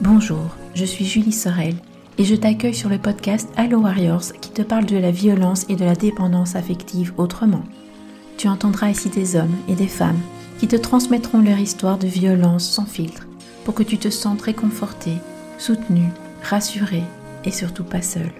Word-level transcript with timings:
Bonjour, 0.00 0.54
je 0.76 0.84
suis 0.84 1.04
Julie 1.04 1.32
Sorel 1.32 1.74
et 2.18 2.24
je 2.24 2.36
t'accueille 2.36 2.74
sur 2.74 2.88
le 2.88 2.98
podcast 2.98 3.48
Allo 3.56 3.80
Warriors 3.80 4.32
qui 4.40 4.50
te 4.50 4.62
parle 4.62 4.86
de 4.86 4.96
la 4.96 5.10
violence 5.10 5.66
et 5.68 5.74
de 5.74 5.84
la 5.84 5.96
dépendance 5.96 6.54
affective 6.54 7.12
autrement. 7.16 7.64
Tu 8.36 8.46
entendras 8.46 8.90
ici 8.90 9.08
des 9.08 9.34
hommes 9.34 9.56
et 9.66 9.74
des 9.74 9.88
femmes 9.88 10.20
qui 10.60 10.68
te 10.68 10.76
transmettront 10.76 11.42
leur 11.42 11.58
histoire 11.58 11.98
de 11.98 12.06
violence 12.06 12.64
sans 12.64 12.84
filtre 12.84 13.26
pour 13.64 13.74
que 13.74 13.82
tu 13.82 13.98
te 13.98 14.08
sentes 14.08 14.42
réconforté, 14.42 15.14
soutenu, 15.58 16.04
rassuré 16.44 17.02
et 17.44 17.50
surtout 17.50 17.82
pas 17.82 18.02
seul. 18.02 18.30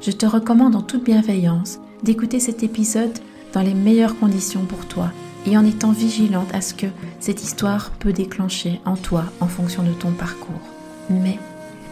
Je 0.00 0.12
te 0.12 0.24
recommande 0.24 0.76
en 0.76 0.82
toute 0.82 1.04
bienveillance 1.04 1.78
d'écouter 2.02 2.40
cet 2.40 2.62
épisode 2.62 3.18
dans 3.52 3.60
les 3.60 3.74
meilleures 3.74 4.18
conditions 4.18 4.64
pour 4.64 4.86
toi 4.86 5.12
et 5.46 5.58
en 5.58 5.66
étant 5.66 5.92
vigilante 5.92 6.54
à 6.54 6.62
ce 6.62 6.72
que 6.72 6.86
cette 7.20 7.42
histoire 7.42 7.90
peut 7.90 8.14
déclencher 8.14 8.80
en 8.86 8.96
toi 8.96 9.24
en 9.40 9.46
fonction 9.46 9.82
de 9.82 9.92
ton 9.92 10.12
parcours. 10.12 10.62
Mais 11.10 11.38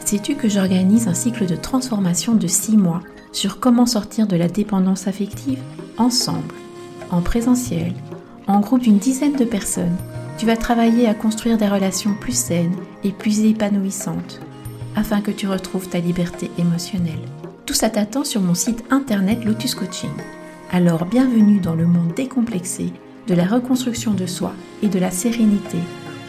sais-tu 0.05 0.35
que 0.35 0.49
j'organise 0.49 1.09
un 1.09 1.15
cycle 1.15 1.47
de 1.47 1.57
transformation 1.57 2.35
de 2.35 2.47
6 2.47 2.77
mois 2.77 3.03
sur 3.33 3.61
comment 3.61 3.87
sortir 3.87 4.27
de 4.27 4.37
la 4.37 4.49
dépendance 4.49 5.07
affective 5.07 5.61
ensemble, 5.99 6.55
en 7.11 7.21
présentiel, 7.21 7.93
en 8.47 8.61
groupe 8.61 8.83
d'une 8.83 8.99
dizaine 8.99 9.37
de 9.37 9.45
personnes? 9.45 9.97
Tu 10.39 10.47
vas 10.47 10.57
travailler 10.57 11.07
à 11.07 11.15
construire 11.15 11.59
des 11.59 11.69
relations 11.69 12.15
plus 12.19 12.37
saines 12.37 12.77
et 13.05 13.13
plus 13.13 13.41
épanouissantes 13.41 14.41
afin 14.97 15.21
que 15.21 15.31
tu 15.31 15.47
retrouves 15.47 15.89
ta 15.89 15.99
liberté 15.99 16.51
émotionnelle. 16.59 17.21
Tout 17.67 17.75
ça 17.75 17.91
t'attend 17.91 18.25
sur 18.25 18.41
mon 18.41 18.55
site 18.55 18.85
internet 18.91 19.45
Lotus 19.45 19.75
Coaching. 19.75 20.11
Alors 20.73 21.05
bienvenue 21.05 21.61
dans 21.61 21.75
le 21.75 21.87
monde 21.87 22.15
décomplexé 22.15 22.93
de 23.27 23.35
la 23.35 23.45
reconstruction 23.45 24.13
de 24.13 24.27
soi 24.27 24.53
et 24.83 24.89
de 24.89 24.99
la 24.99 25.11
sérénité 25.11 25.79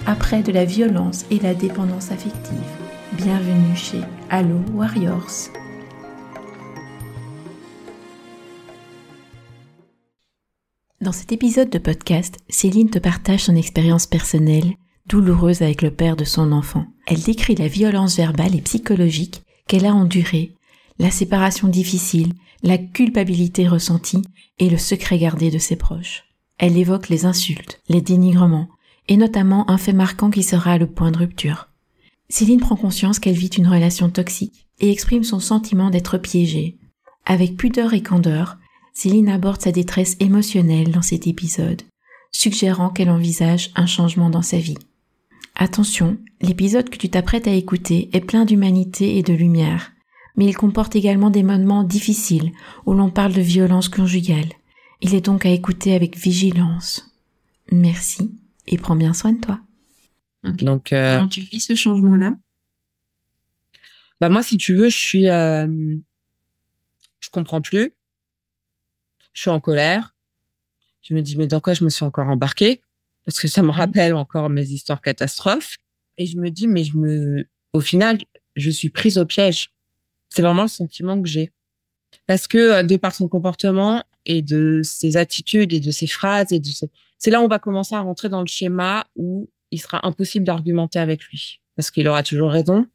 après 0.05 0.41
de 0.41 0.51
la 0.51 0.65
violence 0.65 1.25
et 1.29 1.39
la 1.39 1.53
dépendance 1.53 2.11
affective. 2.11 2.57
Bienvenue 3.13 3.75
chez 3.75 4.01
Allo 4.29 4.59
Warriors. 4.73 5.49
Dans 11.01 11.11
cet 11.11 11.31
épisode 11.31 11.69
de 11.69 11.77
podcast, 11.77 12.37
Céline 12.49 12.89
te 12.89 12.99
partage 12.99 13.41
son 13.41 13.55
expérience 13.55 14.07
personnelle 14.07 14.73
douloureuse 15.07 15.61
avec 15.61 15.81
le 15.81 15.91
père 15.91 16.15
de 16.15 16.23
son 16.23 16.51
enfant. 16.51 16.85
Elle 17.07 17.21
décrit 17.21 17.55
la 17.55 17.67
violence 17.67 18.17
verbale 18.17 18.55
et 18.55 18.61
psychologique 18.61 19.43
qu'elle 19.67 19.85
a 19.85 19.93
endurée, 19.93 20.53
la 20.99 21.11
séparation 21.11 21.67
difficile, 21.67 22.33
la 22.63 22.77
culpabilité 22.77 23.67
ressentie 23.67 24.21
et 24.59 24.69
le 24.69 24.77
secret 24.77 25.17
gardé 25.17 25.49
de 25.49 25.57
ses 25.57 25.75
proches. 25.75 26.23
Elle 26.57 26.77
évoque 26.77 27.09
les 27.09 27.25
insultes, 27.25 27.81
les 27.89 28.01
dénigrements, 28.01 28.69
et 29.07 29.17
notamment 29.17 29.69
un 29.69 29.77
fait 29.77 29.93
marquant 29.93 30.29
qui 30.29 30.43
sera 30.43 30.77
le 30.77 30.87
point 30.87 31.11
de 31.11 31.17
rupture. 31.17 31.69
Céline 32.29 32.59
prend 32.59 32.75
conscience 32.75 33.19
qu'elle 33.19 33.35
vit 33.35 33.47
une 33.47 33.67
relation 33.67 34.09
toxique 34.09 34.67
et 34.79 34.89
exprime 34.89 35.23
son 35.23 35.39
sentiment 35.39 35.89
d'être 35.89 36.17
piégée. 36.17 36.77
Avec 37.25 37.57
pudeur 37.57 37.93
et 37.93 38.01
candeur, 38.01 38.57
Céline 38.93 39.29
aborde 39.29 39.61
sa 39.61 39.71
détresse 39.71 40.15
émotionnelle 40.19 40.91
dans 40.91 41.01
cet 41.01 41.27
épisode, 41.27 41.81
suggérant 42.31 42.89
qu'elle 42.89 43.09
envisage 43.09 43.71
un 43.75 43.85
changement 43.85 44.29
dans 44.29 44.41
sa 44.41 44.57
vie. 44.57 44.77
Attention, 45.55 46.17
l'épisode 46.41 46.89
que 46.89 46.97
tu 46.97 47.09
t'apprêtes 47.09 47.47
à 47.47 47.53
écouter 47.53 48.09
est 48.13 48.21
plein 48.21 48.45
d'humanité 48.45 49.17
et 49.17 49.23
de 49.23 49.33
lumière, 49.33 49.91
mais 50.35 50.45
il 50.45 50.55
comporte 50.55 50.95
également 50.95 51.29
des 51.29 51.43
moments 51.43 51.83
difficiles 51.83 52.51
où 52.85 52.93
l'on 52.93 53.09
parle 53.09 53.33
de 53.33 53.41
violence 53.41 53.89
conjugale, 53.89 54.49
il 55.01 55.15
est 55.15 55.25
donc 55.25 55.45
à 55.45 55.49
écouter 55.49 55.93
avec 55.93 56.17
vigilance. 56.17 57.11
Merci 57.71 58.31
et 58.67 58.77
prends 58.77 58.95
bien 58.95 59.13
soin 59.13 59.33
de 59.33 59.41
toi. 59.41 59.59
Donc, 60.43 60.91
euh, 60.91 61.17
Comment 61.17 61.27
tu 61.27 61.41
vis 61.41 61.59
ce 61.59 61.75
changement-là? 61.75 62.35
Bah 64.19 64.29
moi, 64.29 64.43
si 64.43 64.57
tu 64.57 64.75
veux, 64.75 64.89
je 64.89 64.97
suis, 64.97 65.29
euh, 65.29 65.67
je 67.19 67.29
comprends 67.29 67.61
plus. 67.61 67.93
Je 69.33 69.41
suis 69.41 69.49
en 69.49 69.59
colère. 69.59 70.15
Je 71.01 71.13
me 71.13 71.21
dis 71.21 71.37
mais 71.37 71.47
dans 71.47 71.59
quoi 71.59 71.73
je 71.73 71.83
me 71.83 71.89
suis 71.89 72.05
encore 72.05 72.27
embarquée? 72.27 72.81
Parce 73.25 73.39
que 73.39 73.47
ça 73.47 73.61
me 73.63 73.71
rappelle 73.71 74.13
encore 74.13 74.49
mes 74.49 74.67
histoires 74.67 75.01
catastrophes. 75.01 75.77
Et 76.17 76.25
je 76.25 76.37
me 76.37 76.49
dis 76.49 76.67
mais 76.67 76.83
je 76.83 76.97
me, 76.97 77.47
au 77.73 77.81
final, 77.81 78.19
je 78.55 78.69
suis 78.69 78.89
prise 78.89 79.17
au 79.17 79.25
piège. 79.25 79.71
C'est 80.29 80.41
vraiment 80.41 80.63
le 80.63 80.67
sentiment 80.67 81.21
que 81.21 81.27
j'ai. 81.27 81.51
Parce 82.27 82.47
que 82.47 82.57
euh, 82.57 82.83
de 82.83 82.97
par 82.97 83.13
son 83.13 83.27
comportement, 83.27 84.03
et 84.25 84.41
de 84.41 84.81
ses 84.83 85.17
attitudes 85.17 85.73
et 85.73 85.79
de 85.79 85.91
ses 85.91 86.07
phrases 86.07 86.51
et 86.51 86.59
de 86.59 86.69
c'est 87.21 87.29
là 87.29 87.39
où 87.39 87.45
on 87.45 87.47
va 87.47 87.59
commencer 87.59 87.93
à 87.93 87.99
rentrer 87.99 88.29
dans 88.29 88.41
le 88.41 88.47
schéma 88.47 89.05
où 89.15 89.47
il 89.69 89.79
sera 89.79 90.05
impossible 90.07 90.43
d'argumenter 90.43 90.97
avec 90.97 91.23
lui. 91.25 91.61
Parce 91.75 91.91
qu'il 91.91 92.07
aura 92.07 92.23
toujours 92.23 92.49
raison. 92.49 92.87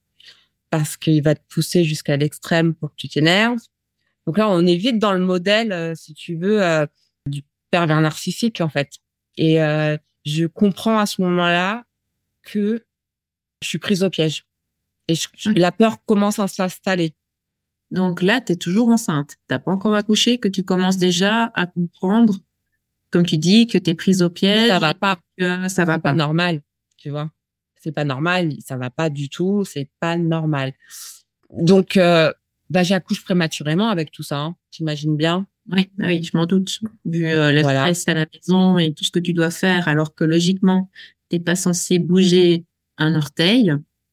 Parce 0.70 0.96
qu'il 0.96 1.22
va 1.22 1.36
te 1.36 1.42
pousser 1.48 1.84
jusqu'à 1.84 2.16
l'extrême 2.16 2.74
pour 2.74 2.90
que 2.90 2.96
tu 2.96 3.08
t'énerves. 3.08 3.60
Donc 4.26 4.36
là 4.36 4.48
on 4.48 4.66
est 4.66 4.74
vite 4.74 4.98
dans 4.98 5.12
le 5.12 5.20
modèle 5.20 5.70
euh, 5.70 5.94
si 5.94 6.12
tu 6.12 6.34
veux 6.34 6.60
euh, 6.60 6.86
du 7.26 7.44
pervers 7.70 8.00
narcissique 8.00 8.60
en 8.60 8.68
fait. 8.68 8.94
Et 9.36 9.62
euh, 9.62 9.96
je 10.24 10.46
comprends 10.46 10.98
à 10.98 11.06
ce 11.06 11.22
moment-là 11.22 11.84
que 12.42 12.84
je 13.62 13.68
suis 13.68 13.78
prise 13.78 14.02
au 14.02 14.10
piège. 14.10 14.44
Et 15.06 15.14
la 15.54 15.70
peur 15.70 16.04
commence 16.04 16.40
à 16.40 16.48
s'installer. 16.48 17.14
Donc 17.92 18.22
là, 18.22 18.40
tu 18.40 18.54
es 18.54 18.56
toujours 18.56 18.88
enceinte. 18.88 19.36
T'as 19.46 19.60
pas 19.60 19.70
encore 19.70 19.94
accouché, 19.94 20.38
que 20.38 20.48
tu 20.48 20.64
commences 20.64 20.96
déjà 20.96 21.52
à 21.54 21.66
comprendre, 21.66 22.40
comme 23.10 23.24
tu 23.24 23.38
dis, 23.38 23.66
que 23.66 23.78
tu 23.78 23.90
es 23.90 23.94
prise 23.94 24.22
au 24.22 24.30
piège. 24.30 24.68
Ça 24.68 24.78
va 24.78 24.94
pas. 24.94 25.18
ça 25.68 25.84
va 25.84 25.98
pas. 25.98 26.12
normal, 26.12 26.62
tu 26.96 27.10
vois. 27.10 27.30
C'est 27.80 27.92
pas 27.92 28.04
normal, 28.04 28.52
ça 28.64 28.76
va 28.76 28.90
pas 28.90 29.10
du 29.10 29.28
tout, 29.28 29.64
c'est 29.64 29.88
pas 30.00 30.16
normal. 30.16 30.72
Donc, 31.50 31.96
euh, 31.96 32.32
bah, 32.68 32.82
j'accouche 32.82 33.22
prématurément 33.22 33.88
avec 33.88 34.10
tout 34.10 34.22
ça, 34.22 34.38
hein. 34.40 34.56
t'imagines 34.70 35.16
bien? 35.16 35.46
Oui, 35.70 35.90
bah 35.96 36.06
oui, 36.08 36.22
je 36.22 36.36
m'en 36.36 36.46
doute. 36.46 36.80
Vu 37.04 37.26
euh, 37.26 37.52
le 37.52 37.62
stress 37.62 38.08
à 38.08 38.14
la 38.14 38.26
maison 38.32 38.78
et 38.78 38.92
tout 38.92 39.04
ce 39.04 39.10
que 39.10 39.18
tu 39.18 39.32
dois 39.32 39.50
faire, 39.50 39.88
alors 39.88 40.14
que 40.14 40.24
logiquement, 40.24 40.90
t'es 41.28 41.40
pas 41.40 41.56
censé 41.56 41.98
bouger 41.98 42.64
un 42.98 43.14
orteil 43.14 43.72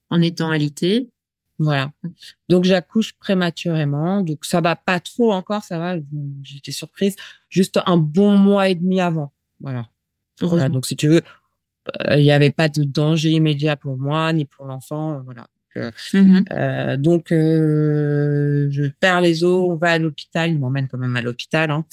en 0.10 0.22
étant 0.22 0.50
alité. 0.50 1.10
Voilà. 1.60 1.92
Donc 2.50 2.64
j'accouche 2.64 3.14
prématurément, 3.14 4.22
donc 4.22 4.44
ça 4.44 4.62
va 4.62 4.76
pas 4.76 5.00
trop 5.00 5.32
encore, 5.32 5.64
ça 5.64 5.78
va. 5.78 5.96
J'étais 6.42 6.72
surprise. 6.72 7.16
Juste 7.50 7.80
un 7.86 7.98
bon 7.98 8.38
mois 8.38 8.70
et 8.70 8.76
demi 8.76 9.00
avant. 9.00 9.32
Voilà. 9.60 9.88
voilà 10.42 10.70
donc 10.70 10.86
si 10.86 10.96
tu 10.96 11.08
veux, 11.08 11.22
euh, 12.08 12.18
il 12.18 12.24
n'y 12.24 12.32
avait 12.32 12.52
pas 12.52 12.70
de 12.70 12.84
danger 12.84 13.32
immédiat 13.32 13.76
pour 13.76 13.98
moi 13.98 14.34
ni 14.34 14.46
pour 14.46 14.66
l'enfant. 14.66 15.22
Voilà. 15.24 15.48
Mm-hmm. 15.76 16.46
euh, 16.52 16.98
donc 16.98 17.32
euh, 17.32 18.68
je 18.70 18.84
perds 19.00 19.22
les 19.22 19.44
os, 19.44 19.72
on 19.72 19.76
va 19.76 19.94
à 19.94 19.98
l'hôpital, 19.98 20.52
ils 20.52 20.60
m'emmènent 20.60 20.88
quand 20.88 21.00
même 21.00 21.16
à 21.16 21.22
l'hôpital. 21.22 21.72
Hein. 21.72 21.86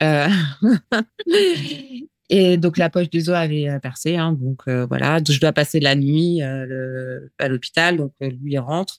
Euh, 2.30 2.34
Et 2.36 2.56
donc 2.56 2.76
la 2.76 2.90
poche 2.90 3.10
des 3.10 3.28
os 3.30 3.34
avait 3.34 3.68
euh, 3.68 3.78
percé, 3.78 4.16
hein, 4.16 4.32
donc 4.32 4.62
euh, 4.68 4.86
voilà. 4.86 5.18
je 5.26 5.40
dois 5.40 5.52
passer 5.52 5.80
la 5.80 5.94
nuit 5.94 6.42
euh, 6.42 7.20
à 7.38 7.48
l'hôpital, 7.48 7.96
donc 7.96 8.12
lui 8.20 8.52
il 8.52 8.58
rentre. 8.58 8.98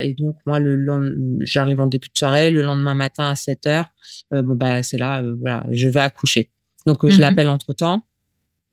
Et 0.00 0.14
donc 0.14 0.36
moi 0.46 0.60
le 0.60 1.38
j'arrive 1.40 1.80
en 1.80 1.86
début 1.86 2.08
de 2.08 2.18
soirée, 2.18 2.50
le 2.50 2.62
lendemain 2.62 2.94
matin 2.94 3.30
à 3.30 3.34
7 3.34 3.66
heures, 3.66 3.88
bon 4.30 4.54
bah 4.54 4.82
c'est 4.82 4.98
là, 4.98 5.22
voilà, 5.40 5.66
je 5.70 5.88
vais 5.88 6.00
accoucher. 6.00 6.50
Donc 6.86 7.06
je 7.06 7.14
mhm. 7.14 7.20
l'appelle 7.20 7.48
entre 7.48 7.72
temps, 7.72 8.06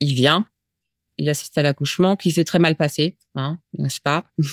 il 0.00 0.14
vient, 0.14 0.46
il 1.18 1.28
assiste 1.28 1.58
à 1.58 1.62
l'accouchement 1.62 2.16
qui 2.16 2.30
s'est 2.30 2.44
très 2.44 2.58
mal 2.58 2.76
passé, 2.76 3.16
hein, 3.34 3.58
n'est-ce 3.78 4.00
pas? 4.00 4.24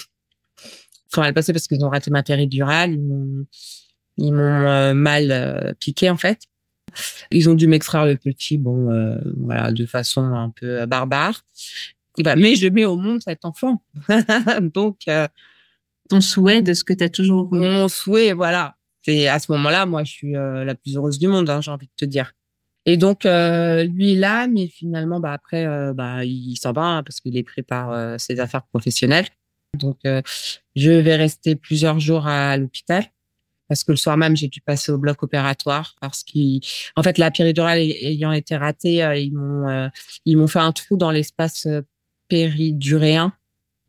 Très 1.12 1.22
mal 1.22 1.34
passé 1.36 1.54
parce 1.54 1.68
qu'ils 1.68 1.86
ont 1.86 1.90
raté 1.90 2.10
ma 2.10 2.24
péridurale, 2.24 2.94
ils 2.94 3.00
m'ont 3.00 3.46
ils 4.18 4.34
m'ont 4.34 4.96
mal 4.96 5.76
piqué 5.80 6.10
en 6.10 6.18
fait. 6.18 6.48
Ils 7.32 7.50
ont 7.50 7.54
dû 7.54 7.68
m'extraire 7.68 8.06
le 8.06 8.18
petit, 8.18 8.58
bon, 8.58 8.92
euh, 8.92 9.18
voilà, 9.38 9.72
de 9.72 9.86
façon 9.86 10.22
un 10.22 10.50
peu 10.50 10.82
euh, 10.82 10.86
barbare. 10.86 11.42
Bah, 12.20 12.36
mais 12.36 12.56
je 12.56 12.68
mets 12.68 12.86
au 12.86 12.96
monde 12.96 13.22
cet 13.24 13.46
enfant. 13.46 13.84
Donc, 14.62 15.02
euh, 15.08 15.28
ton 16.10 16.22
souhait 16.22 16.62
de 16.62 16.74
ce 16.74 16.84
que 16.84 16.94
tu 16.94 17.04
as 17.04 17.10
toujours 17.10 17.48
voulu. 17.48 17.62
Mon 17.62 17.88
souhait, 17.88 18.34
voilà. 18.34 18.76
C'est 19.02 19.28
à 19.28 19.40
ce 19.40 19.52
moment-là, 19.54 19.86
moi, 19.86 20.04
je 20.04 20.12
suis 20.12 20.32
la 20.32 20.76
plus 20.76 20.96
heureuse 20.96 21.20
du 21.20 21.28
monde, 21.28 21.50
hein, 21.50 21.60
j'ai 21.60 21.72
envie 21.72 21.88
de 21.88 21.92
te 21.98 22.06
dire. 22.06 22.32
Et 22.86 22.96
donc, 22.96 23.26
lui 23.26 24.16
là, 24.16 24.48
mais 24.48 24.68
finalement, 24.68 25.20
bah 25.20 25.34
après, 25.34 25.94
bah 25.94 26.24
il 26.24 26.56
s'en 26.56 26.72
va 26.72 26.84
hein, 26.84 27.04
parce 27.04 27.20
qu'il 27.20 27.36
est 27.36 27.44
pris 27.44 27.64
par 27.64 28.18
ses 28.18 28.40
affaires 28.40 28.64
professionnelles. 28.64 29.28
Donc, 29.78 29.98
je 30.06 30.92
vais 30.92 31.16
rester 31.18 31.58
plusieurs 31.58 32.00
jours 32.00 32.28
à 32.28 32.56
l'hôpital 32.56 33.04
parce 33.74 33.84
que 33.84 33.92
le 33.92 33.98
soir 33.98 34.18
même 34.18 34.36
j'ai 34.36 34.50
dû 34.50 34.62
passer 34.62 34.92
au 34.92 35.00
bloc 35.00 35.24
opératoire 35.24 35.96
parce 36.00 36.24
qu'en 36.24 37.02
fait 37.02 37.18
la 37.18 37.32
péridurale 37.32 37.80
ayant 37.80 38.32
été 38.32 38.56
ratée 38.56 39.04
euh, 39.04 39.16
ils 39.16 39.34
m'ont 39.34 39.68
euh, 39.68 39.88
ils 40.26 40.38
m'ont 40.38 40.46
fait 40.46 40.60
un 40.60 40.72
trou 40.72 40.96
dans 40.96 41.10
l'espace 41.10 41.66
euh, 41.66 41.82
périduréen 42.28 43.34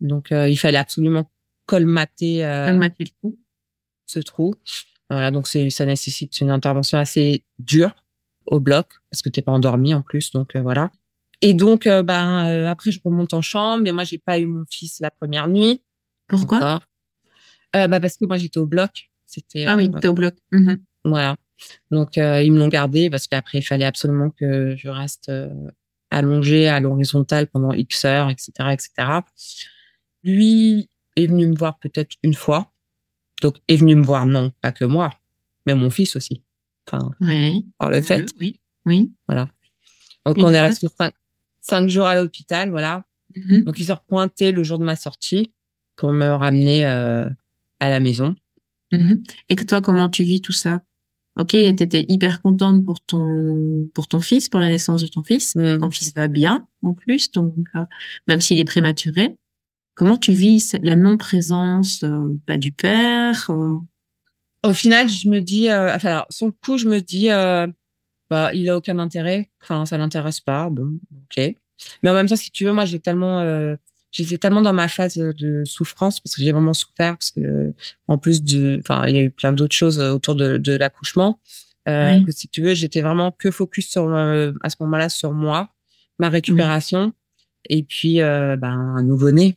donc 0.01 0.29
il 0.31 0.57
fallait 0.57 0.79
absolument 0.79 1.31
colmater, 1.67 2.41
colmater 2.67 3.05
le 3.05 3.11
trou. 3.21 3.39
ce 4.07 4.21
trou. 4.21 4.55
Voilà 5.11 5.31
donc 5.31 5.47
ça 5.47 5.85
nécessite 5.85 6.41
une 6.41 6.51
intervention 6.51 6.99
assez 6.99 7.45
dure 7.59 7.95
au 8.47 8.61
bloc 8.61 8.87
parce 9.11 9.21
que 9.21 9.29
t'es 9.29 9.43
pas 9.43 9.53
endormi 9.53 9.93
en 9.93 10.01
plus 10.01 10.31
donc 10.33 10.57
voilà. 10.57 10.91
Et 11.43 11.53
donc 11.53 11.85
ben 11.85 12.67
après 12.67 12.91
je 12.91 13.01
remonte 13.05 13.35
en 13.35 13.43
chambre 13.43 13.83
mais 13.83 13.93
moi 13.93 14.05
j'ai 14.05 14.19
pas 14.19 14.39
eu 14.39 14.47
mon 14.47 14.65
fils 14.71 15.01
la 15.01 15.11
première 15.11 15.47
nuit. 15.47 15.83
Pourquoi? 16.27 16.81
Bah 17.73 18.01
parce 18.01 18.17
que 18.17 18.25
moi 18.25 18.39
j'étais 18.39 18.59
au 18.59 18.67
bloc. 18.67 19.11
C'était 19.35 19.67
ah 19.67 19.77
oui, 19.77 19.91
t'es 20.01 20.09
au 20.09 20.15
bloc. 20.15 20.35
Mhm. 20.53 20.79
Voilà. 21.05 21.37
Donc 21.91 22.17
ils 22.17 22.53
me 22.53 22.59
l'ont 22.59 22.69
gardé 22.69 23.11
parce 23.11 23.27
qu'après 23.27 23.59
il 23.59 23.63
fallait 23.63 23.85
absolument 23.85 24.31
que 24.31 24.75
je 24.77 24.89
reste 24.89 25.31
allongée 26.11 26.69
à 26.69 26.81
l'horizontale 26.81 27.47
pendant 27.47 27.73
X 27.73 28.05
heures, 28.05 28.31
etc., 28.31 28.53
etc. 28.73 28.91
Lui 30.23 30.89
est 31.17 31.27
venu 31.27 31.47
me 31.47 31.57
voir 31.57 31.79
peut-être 31.79 32.17
une 32.23 32.35
fois. 32.35 32.73
Donc 33.43 33.57
est 33.69 33.77
venu 33.77 33.95
me 33.97 34.05
voir 34.05 34.27
non, 34.27 34.53
pas 34.61 34.73
que 34.73 34.85
moi, 34.85 35.11
mais 35.67 35.75
mon 35.75 35.91
fils 35.91 36.17
aussi. 36.17 36.43
Enfin, 36.87 37.11
oui. 37.21 37.67
par 37.79 37.91
le 37.91 38.01
fait. 38.03 38.27
Oui. 38.39 38.61
Oui. 38.87 39.13
Voilà. 39.27 39.49
Donc 40.27 40.39
on 40.39 40.53
est 40.53 40.61
resté 40.61 40.87
cinq, 41.61 41.89
jours 41.89 42.07
à 42.07 42.15
l'hôpital, 42.15 42.71
voilà. 42.71 43.05
Mhm. 43.37 43.65
Donc 43.65 43.79
ils 43.79 43.87
sont 43.87 43.95
repointés 43.95 44.53
le 44.53 44.63
jour 44.63 44.79
de 44.79 44.85
ma 44.85 44.97
sortie 44.97 45.53
pour 45.97 46.13
me 46.13 46.27
ramener 46.27 46.87
euh, 46.87 47.29
à 47.81 47.91
la 47.91 48.01
maison. 48.01 48.35
Mhm. 48.99 49.23
Et 49.49 49.56
toi, 49.56 49.81
comment 49.81 50.08
tu 50.08 50.23
vis 50.25 50.41
tout 50.41 50.52
ça? 50.52 50.82
Ok, 51.37 51.49
tu 51.49 51.64
étais 51.64 52.06
hyper 52.08 52.43
contente 52.43 52.85
pour 52.85 53.00
ton 53.00 53.88
pour 53.93 54.06
ton 54.06 54.20
fils, 54.20 54.49
pour 54.49 54.61
la 54.61 54.69
naissance 54.69 55.02
de 55.02 55.08
ton 55.08 55.25
fils. 55.25 55.56
Mm. 55.56 55.79
Ton 55.81 55.91
fils 55.91 56.14
va 56.14 56.29
bien 56.29 56.67
en 56.82 56.94
plus, 56.94 57.31
donc 57.32 57.55
euh, 57.75 57.85
même 58.29 58.41
s'il 58.41 58.58
est 58.58 58.64
prématuré. 58.64 59.37
Comment 59.94 60.17
tu 60.17 60.32
vis 60.32 60.76
la 60.82 60.96
non-présence 60.96 62.02
euh, 62.05 62.37
bah, 62.46 62.56
du 62.56 62.73
père 62.73 63.50
Au 64.62 64.73
final, 64.73 65.08
je 65.08 65.29
me 65.29 65.41
dis, 65.41 65.73
enfin, 65.73 66.25
le 66.41 66.50
coup, 66.50 66.79
je 66.79 66.88
me 66.88 67.00
dis, 67.00 67.29
bah, 68.31 68.52
il 68.55 68.69
a 68.69 68.76
aucun 68.76 68.99
intérêt. 68.99 69.50
Enfin, 69.62 69.87
ça 69.87 69.99
l'intéresse 69.99 70.41
pas. 70.41 70.70
Bon, 70.70 70.99
ok. 71.12 71.55
Mais 72.02 72.11
en 72.11 72.14
même 72.14 72.29
temps, 72.29 72.37
si 72.37 72.50
tu 72.50 72.64
veux, 72.64 72.73
moi, 72.73 72.85
j'ai 72.85 73.00
tellement, 73.00 73.41
euh, 73.41 73.76
j'étais 74.15 74.39
tellement 74.39 74.63
dans 74.63 74.73
ma 74.73 74.89
phase 74.89 75.17
de 75.17 75.63
souffrance 75.65 76.21
parce 76.21 76.37
que 76.37 76.43
j'ai 76.43 76.53
vraiment 76.53 76.73
souffert 76.73 77.17
parce 77.17 77.31
que, 77.31 77.73
en 78.09 78.19
plus 78.19 78.43
de, 78.43 78.79
enfin, 78.81 79.07
il 79.07 79.15
y 79.15 79.19
a 79.19 79.23
eu 79.23 79.31
plein 79.31 79.53
d'autres 79.53 79.75
choses 79.75 79.99
autour 80.01 80.35
de, 80.35 80.57
de 80.57 80.73
l'accouchement. 80.73 81.41
Euh, 81.87 82.25
que 82.25 82.33
si 82.33 82.49
tu 82.49 82.63
veux, 82.63 82.73
j'étais 82.73 83.03
vraiment 83.03 83.31
que 83.31 83.51
focus 83.51 83.91
sur 83.91 84.09
euh, 84.09 84.53
à 84.63 84.71
ce 84.71 84.77
moment-là 84.81 85.11
sur 85.11 85.33
moi, 85.33 85.69
ma 86.19 86.31
récupération 86.31 87.13
et 87.69 87.83
puis 87.83 88.23
euh, 88.23 88.57
ben 88.57 88.73
un 88.73 89.03
nouveau-né. 89.03 89.57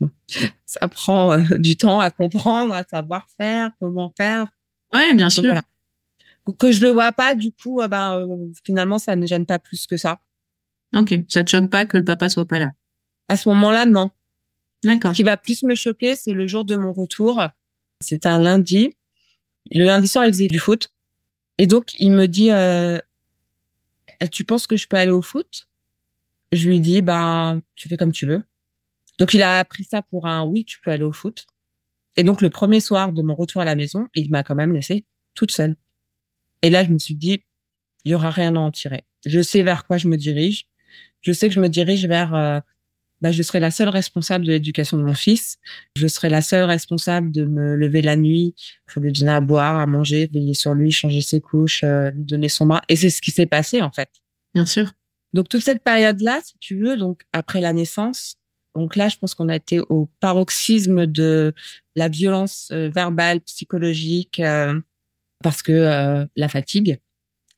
Ça 0.66 0.88
prend 0.88 1.32
euh, 1.32 1.58
du 1.58 1.76
temps 1.76 2.00
à 2.00 2.10
comprendre, 2.10 2.74
à 2.74 2.84
savoir 2.84 3.26
faire, 3.36 3.70
comment 3.78 4.12
faire. 4.16 4.46
Ouais, 4.92 5.14
bien 5.14 5.30
sûr 5.30 5.44
que 6.58 6.72
je 6.72 6.80
le 6.82 6.90
vois 6.90 7.12
pas, 7.12 7.34
du 7.34 7.52
coup, 7.52 7.80
euh, 7.80 7.88
bah, 7.88 8.16
euh, 8.16 8.48
finalement, 8.64 8.98
ça 8.98 9.16
ne 9.16 9.26
gêne 9.26 9.46
pas 9.46 9.58
plus 9.58 9.86
que 9.86 9.96
ça. 9.96 10.20
Ok, 10.96 11.14
ça 11.28 11.44
te 11.44 11.50
choque 11.50 11.70
pas 11.70 11.86
que 11.86 11.96
le 11.96 12.04
papa 12.04 12.28
soit 12.28 12.46
pas 12.46 12.58
là? 12.58 12.70
À 13.30 13.36
ce 13.36 13.48
moment-là, 13.50 13.86
non. 13.86 14.10
D'accord. 14.82 15.12
Ce 15.12 15.16
qui 15.16 15.22
va 15.22 15.36
plus 15.36 15.62
me 15.62 15.76
choquer, 15.76 16.16
c'est 16.16 16.32
le 16.32 16.48
jour 16.48 16.64
de 16.64 16.74
mon 16.74 16.92
retour. 16.92 17.40
C'est 18.00 18.26
un 18.26 18.40
lundi. 18.40 18.96
Le 19.70 19.84
lundi 19.84 20.08
soir, 20.08 20.26
il 20.26 20.32
faisait 20.32 20.48
du 20.48 20.58
foot. 20.58 20.92
Et 21.56 21.68
donc, 21.68 21.94
il 22.00 22.10
me 22.10 22.26
dit, 22.26 22.50
euh, 22.50 22.98
tu 24.32 24.44
penses 24.44 24.66
que 24.66 24.76
je 24.76 24.88
peux 24.88 24.96
aller 24.96 25.12
au 25.12 25.22
foot? 25.22 25.68
Je 26.50 26.68
lui 26.68 26.80
dis, 26.80 27.02
bah, 27.02 27.56
tu 27.76 27.88
fais 27.88 27.96
comme 27.96 28.10
tu 28.10 28.26
veux. 28.26 28.42
Donc, 29.20 29.32
il 29.32 29.42
a 29.42 29.64
pris 29.64 29.84
ça 29.84 30.02
pour 30.02 30.26
un 30.26 30.44
oui, 30.44 30.64
tu 30.64 30.80
peux 30.80 30.90
aller 30.90 31.04
au 31.04 31.12
foot. 31.12 31.46
Et 32.16 32.24
donc, 32.24 32.40
le 32.40 32.50
premier 32.50 32.80
soir 32.80 33.12
de 33.12 33.22
mon 33.22 33.36
retour 33.36 33.62
à 33.62 33.64
la 33.64 33.76
maison, 33.76 34.08
il 34.16 34.28
m'a 34.32 34.42
quand 34.42 34.56
même 34.56 34.72
laissé 34.72 35.04
toute 35.34 35.52
seule. 35.52 35.76
Et 36.62 36.70
là, 36.70 36.82
je 36.82 36.90
me 36.90 36.98
suis 36.98 37.14
dit, 37.14 37.44
il 38.04 38.10
y 38.10 38.14
aura 38.16 38.30
rien 38.30 38.56
à 38.56 38.58
en 38.58 38.72
tirer. 38.72 39.04
Je 39.24 39.40
sais 39.40 39.62
vers 39.62 39.86
quoi 39.86 39.98
je 39.98 40.08
me 40.08 40.16
dirige. 40.16 40.66
Je 41.20 41.32
sais 41.32 41.46
que 41.46 41.54
je 41.54 41.60
me 41.60 41.68
dirige 41.68 42.06
vers, 42.06 42.34
euh, 42.34 42.58
bah, 43.20 43.32
je 43.32 43.42
serai 43.42 43.60
la 43.60 43.70
seule 43.70 43.88
responsable 43.88 44.44
de 44.44 44.52
l'éducation 44.52 44.96
de 44.96 45.02
mon 45.02 45.14
fils. 45.14 45.58
Je 45.96 46.06
serai 46.06 46.28
la 46.28 46.42
seule 46.42 46.64
responsable 46.64 47.30
de 47.32 47.44
me 47.44 47.76
lever 47.76 48.02
la 48.02 48.16
nuit, 48.16 48.54
pour 48.86 49.02
lui 49.02 49.12
donner 49.12 49.32
à 49.32 49.40
boire, 49.40 49.76
à 49.76 49.86
manger, 49.86 50.28
veiller 50.32 50.54
sur 50.54 50.74
lui, 50.74 50.90
changer 50.90 51.20
ses 51.20 51.40
couches, 51.40 51.84
euh, 51.84 52.10
donner 52.14 52.48
son 52.48 52.66
bras. 52.66 52.82
Et 52.88 52.96
c'est 52.96 53.10
ce 53.10 53.20
qui 53.20 53.30
s'est 53.30 53.46
passé, 53.46 53.82
en 53.82 53.90
fait. 53.90 54.10
Bien 54.54 54.66
sûr. 54.66 54.92
Donc, 55.32 55.48
toute 55.48 55.62
cette 55.62 55.82
période-là, 55.82 56.40
si 56.44 56.54
tu 56.60 56.78
veux, 56.78 56.96
donc, 56.96 57.22
après 57.32 57.60
la 57.60 57.72
naissance, 57.72 58.36
donc 58.74 58.96
là, 58.96 59.08
je 59.08 59.16
pense 59.16 59.34
qu'on 59.34 59.48
a 59.48 59.56
été 59.56 59.80
au 59.80 60.08
paroxysme 60.20 61.06
de 61.06 61.54
la 61.96 62.08
violence 62.08 62.68
euh, 62.72 62.88
verbale, 62.88 63.40
psychologique, 63.40 64.40
parce 65.42 65.62
que 65.62 65.72
euh, 65.72 66.26
la 66.36 66.48
fatigue, 66.48 67.00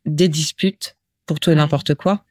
des 0.04 0.28
disputes 0.28 0.96
pour 1.26 1.40
tout 1.40 1.50
et 1.50 1.54
n'importe 1.54 1.94
quoi. 1.94 2.24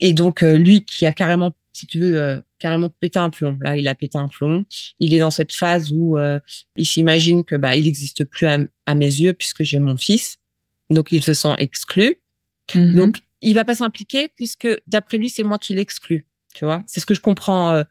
Et 0.00 0.12
donc 0.12 0.42
euh, 0.42 0.56
lui 0.56 0.84
qui 0.84 1.06
a 1.06 1.12
carrément, 1.12 1.52
si 1.72 1.86
tu 1.86 1.98
veux, 2.00 2.20
euh, 2.20 2.40
carrément 2.58 2.88
pété 2.88 3.18
un 3.18 3.30
plomb. 3.30 3.58
Là, 3.60 3.76
il 3.76 3.88
a 3.88 3.94
pété 3.94 4.18
un 4.18 4.28
plomb. 4.28 4.64
Il 5.00 5.14
est 5.14 5.18
dans 5.18 5.30
cette 5.30 5.52
phase 5.52 5.92
où 5.92 6.16
il 6.76 6.86
s'imagine 6.86 7.44
que 7.44 7.56
bah 7.56 7.76
il 7.76 7.84
n'existe 7.84 8.24
plus 8.24 8.46
à, 8.46 8.94
mes 8.94 9.06
yeux 9.06 9.32
puisque 9.32 9.62
j'ai 9.62 9.78
mon 9.78 9.96
fils. 9.96 10.38
Donc 10.90 11.12
il 11.12 11.22
se 11.22 11.34
sent 11.34 11.54
exclu. 11.58 12.16
Mm-hmm. 12.74 12.94
Donc 12.94 13.20
il 13.40 13.54
va 13.54 13.64
pas 13.64 13.74
s'impliquer 13.74 14.28
puisque 14.28 14.68
d'après 14.86 15.18
lui 15.18 15.30
c'est 15.30 15.42
moi 15.42 15.58
qui 15.58 15.74
l'exclus. 15.74 16.26
Tu 16.54 16.64
vois, 16.64 16.82
c'est 16.86 17.00
ce 17.00 17.06
que 17.06 17.14
je 17.14 17.20
comprends 17.20 17.82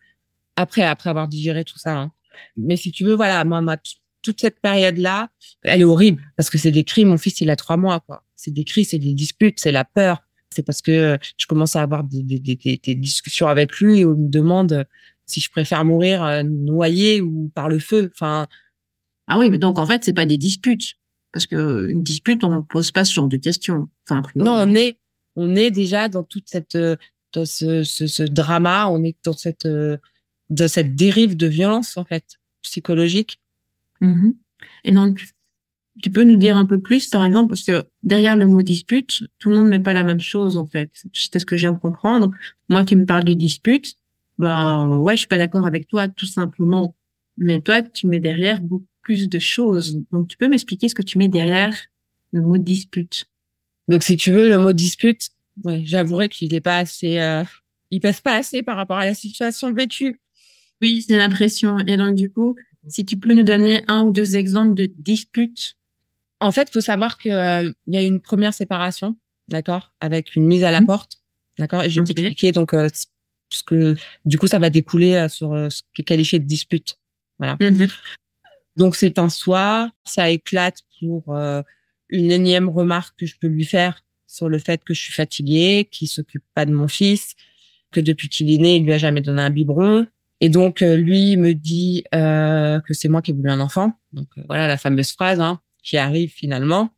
après 0.55 0.83
après 0.83 1.09
avoir 1.09 1.27
digéré 1.27 1.63
tout 1.63 1.79
ça. 1.79 1.97
Hein. 1.97 2.11
Mais 2.55 2.77
si 2.77 2.91
tu 2.91 3.03
veux, 3.03 3.15
voilà, 3.15 3.43
moi 3.43 3.61
ma 3.61 3.77
toute 4.21 4.39
cette 4.39 4.59
période-là, 4.59 5.29
elle 5.63 5.81
est 5.81 5.85
horrible 5.85 6.21
parce 6.37 6.49
que 6.49 6.57
c'est 6.57 6.71
des 6.71 6.83
cris. 6.83 7.05
Mon 7.05 7.17
fils, 7.17 7.41
il 7.41 7.49
a 7.49 7.55
trois 7.55 7.77
mois, 7.77 7.99
quoi. 7.99 8.23
C'est 8.35 8.51
des 8.51 8.63
cris, 8.63 8.85
c'est 8.85 8.99
des 8.99 9.13
disputes, 9.13 9.59
c'est 9.59 9.71
la 9.71 9.85
peur. 9.85 10.23
C'est 10.53 10.63
parce 10.63 10.81
que 10.81 11.17
je 11.37 11.45
commence 11.45 11.75
à 11.75 11.81
avoir 11.81 12.03
des, 12.03 12.23
des, 12.23 12.39
des, 12.39 12.55
des, 12.55 12.95
discussions 12.95 13.47
avec 13.47 13.77
lui 13.79 13.99
et 13.99 14.05
on 14.05 14.15
me 14.15 14.29
demande 14.29 14.85
si 15.25 15.39
je 15.39 15.49
préfère 15.49 15.85
mourir 15.85 16.23
euh, 16.23 16.43
noyé 16.43 17.21
ou 17.21 17.51
par 17.53 17.69
le 17.69 17.79
feu. 17.79 18.11
Enfin. 18.13 18.47
Ah 19.27 19.39
oui, 19.39 19.49
mais 19.49 19.57
donc 19.57 19.79
en 19.79 19.85
fait, 19.85 20.03
c'est 20.03 20.13
pas 20.13 20.25
des 20.25 20.37
disputes 20.37 20.95
parce 21.31 21.45
que 21.45 21.87
une 21.87 22.03
dispute, 22.03 22.43
on 22.43 22.57
ne 22.57 22.61
pose 22.61 22.91
pas 22.91 23.05
ce 23.05 23.13
genre 23.13 23.29
de 23.29 23.37
questions. 23.37 23.87
Enfin, 24.09 24.21
non, 24.35 24.51
on 24.51 24.75
est, 24.75 24.97
on 25.37 25.55
est 25.55 25.71
déjà 25.71 26.09
dans 26.09 26.23
toute 26.23 26.49
cette, 26.49 26.77
dans 27.33 27.45
ce, 27.45 27.83
ce, 27.83 28.07
ce 28.07 28.23
drama, 28.23 28.89
on 28.89 29.03
est 29.03 29.15
dans 29.23 29.31
cette, 29.31 29.65
euh, 29.65 29.97
dans 30.49 30.67
cette 30.67 30.95
dérive 30.95 31.37
de 31.37 31.47
violence 31.47 31.95
en 31.95 32.03
fait 32.03 32.25
psychologique 32.61 33.39
Mhm. 34.01 34.35
Et 34.83 34.91
donc, 34.91 35.23
tu 36.01 36.09
peux 36.09 36.23
nous 36.23 36.37
dire 36.37 36.57
un 36.57 36.65
peu 36.65 36.79
plus, 36.79 37.07
par 37.09 37.25
exemple, 37.25 37.49
parce 37.49 37.63
que 37.63 37.83
derrière 38.03 38.35
le 38.35 38.47
mot 38.47 38.61
dispute, 38.61 39.23
tout 39.39 39.49
le 39.49 39.57
monde 39.57 39.67
met 39.67 39.79
pas 39.79 39.93
la 39.93 40.03
même 40.03 40.19
chose, 40.19 40.57
en 40.57 40.65
fait. 40.65 40.89
C'est 41.13 41.39
ce 41.39 41.45
que 41.45 41.57
je 41.57 41.61
viens 41.61 41.73
de 41.73 41.79
comprendre. 41.79 42.31
Moi 42.69 42.85
qui 42.85 42.95
me 42.95 43.05
parle 43.05 43.23
de 43.23 43.33
dispute, 43.33 43.95
ben, 44.37 44.97
ouais, 44.97 45.15
je 45.15 45.19
suis 45.19 45.27
pas 45.27 45.37
d'accord 45.37 45.67
avec 45.67 45.87
toi, 45.87 46.07
tout 46.07 46.25
simplement. 46.25 46.95
Mais 47.37 47.61
toi, 47.61 47.81
tu 47.81 48.07
mets 48.07 48.19
derrière 48.19 48.61
beaucoup 48.61 48.85
plus 49.01 49.29
de 49.29 49.39
choses. 49.39 50.01
Donc, 50.11 50.27
tu 50.29 50.37
peux 50.37 50.47
m'expliquer 50.47 50.89
ce 50.89 50.95
que 50.95 51.01
tu 51.01 51.17
mets 51.17 51.27
derrière 51.27 51.75
le 52.31 52.41
mot 52.41 52.57
dispute? 52.57 53.25
Donc, 53.87 54.03
si 54.03 54.15
tu 54.15 54.31
veux, 54.31 54.49
le 54.49 54.57
mot 54.57 54.73
dispute, 54.73 55.29
ouais, 55.63 55.81
j'avouerai 55.85 56.29
qu'il 56.29 56.53
est 56.53 56.61
pas 56.61 56.77
assez, 56.77 57.19
euh, 57.19 57.43
il 57.89 57.99
passe 57.99 58.21
pas 58.21 58.35
assez 58.35 58.63
par 58.63 58.77
rapport 58.77 58.97
à 58.97 59.05
la 59.05 59.13
situation 59.13 59.73
vécue. 59.73 60.21
Oui, 60.81 61.03
c'est 61.05 61.17
l'impression. 61.17 61.79
Et 61.79 61.97
donc, 61.97 62.15
du 62.15 62.31
coup, 62.31 62.55
si 62.87 63.05
tu 63.05 63.17
peux 63.17 63.33
nous 63.33 63.43
donner 63.43 63.83
un 63.87 64.03
ou 64.03 64.11
deux 64.11 64.35
exemples 64.37 64.73
de 64.73 64.85
disputes. 64.97 65.75
En 66.41 66.51
fait, 66.51 66.69
il 66.69 66.73
faut 66.73 66.81
savoir 66.81 67.17
qu'il 67.17 67.31
euh, 67.31 67.71
y 67.87 67.97
a 67.97 68.01
une 68.01 68.19
première 68.19 68.53
séparation, 68.53 69.15
d'accord, 69.47 69.93
avec 70.01 70.35
une 70.35 70.45
mise 70.45 70.63
à 70.63 70.71
la 70.71 70.81
mmh. 70.81 70.85
porte, 70.85 71.17
d'accord. 71.57 71.83
Et 71.83 71.89
je 71.89 72.01
vais 72.01 72.13
t'expliquer 72.13 72.51
donc 72.51 72.73
euh, 72.73 72.89
ce 73.49 73.63
que 73.63 73.95
du 74.25 74.37
coup 74.37 74.47
ça 74.47 74.59
va 74.59 74.69
découler 74.69 75.13
euh, 75.13 75.29
sur 75.29 75.51
ce 75.71 75.81
qui 75.93 76.01
est 76.01 76.05
qualifié 76.05 76.39
de 76.39 76.45
dispute. 76.45 76.97
Voilà. 77.39 77.55
Mmh 77.61 77.87
donc 78.77 78.95
c'est 78.95 79.19
un 79.19 79.27
soir, 79.27 79.89
ça 80.05 80.29
éclate 80.29 80.79
pour 81.01 81.35
une 82.07 82.31
énième 82.31 82.69
remarque 82.69 83.19
que 83.19 83.25
je 83.25 83.35
peux 83.37 83.47
lui 83.47 83.65
faire 83.65 84.01
sur 84.27 84.47
le 84.47 84.59
fait 84.59 84.81
que 84.85 84.93
je 84.93 85.01
suis 85.01 85.11
fatiguée, 85.11 85.89
qu'il 85.91 86.07
s'occupe 86.07 86.45
pas 86.55 86.65
de 86.65 86.71
mon 86.71 86.87
fils, 86.87 87.35
que 87.91 87.99
depuis 87.99 88.29
qu'il 88.29 88.49
est 88.49 88.57
né, 88.57 88.77
il 88.77 88.85
lui 88.85 88.93
a 88.93 88.97
jamais 88.97 89.19
donné 89.19 89.41
un 89.41 89.49
biberon, 89.49 90.07
et 90.41 90.49
donc 90.49 90.81
euh, 90.81 90.97
lui 90.97 91.37
me 91.37 91.53
dit 91.53 92.03
euh, 92.15 92.81
que 92.81 92.93
c'est 92.93 93.07
moi 93.07 93.21
qui 93.21 93.31
ai 93.31 93.33
voulu 93.33 93.49
un 93.49 93.59
enfant. 93.59 93.93
Donc 94.11 94.27
euh, 94.37 94.41
voilà 94.47 94.67
la 94.67 94.77
fameuse 94.77 95.11
phrase 95.11 95.39
hein, 95.39 95.61
qui 95.83 95.97
arrive 95.97 96.31
finalement. 96.31 96.89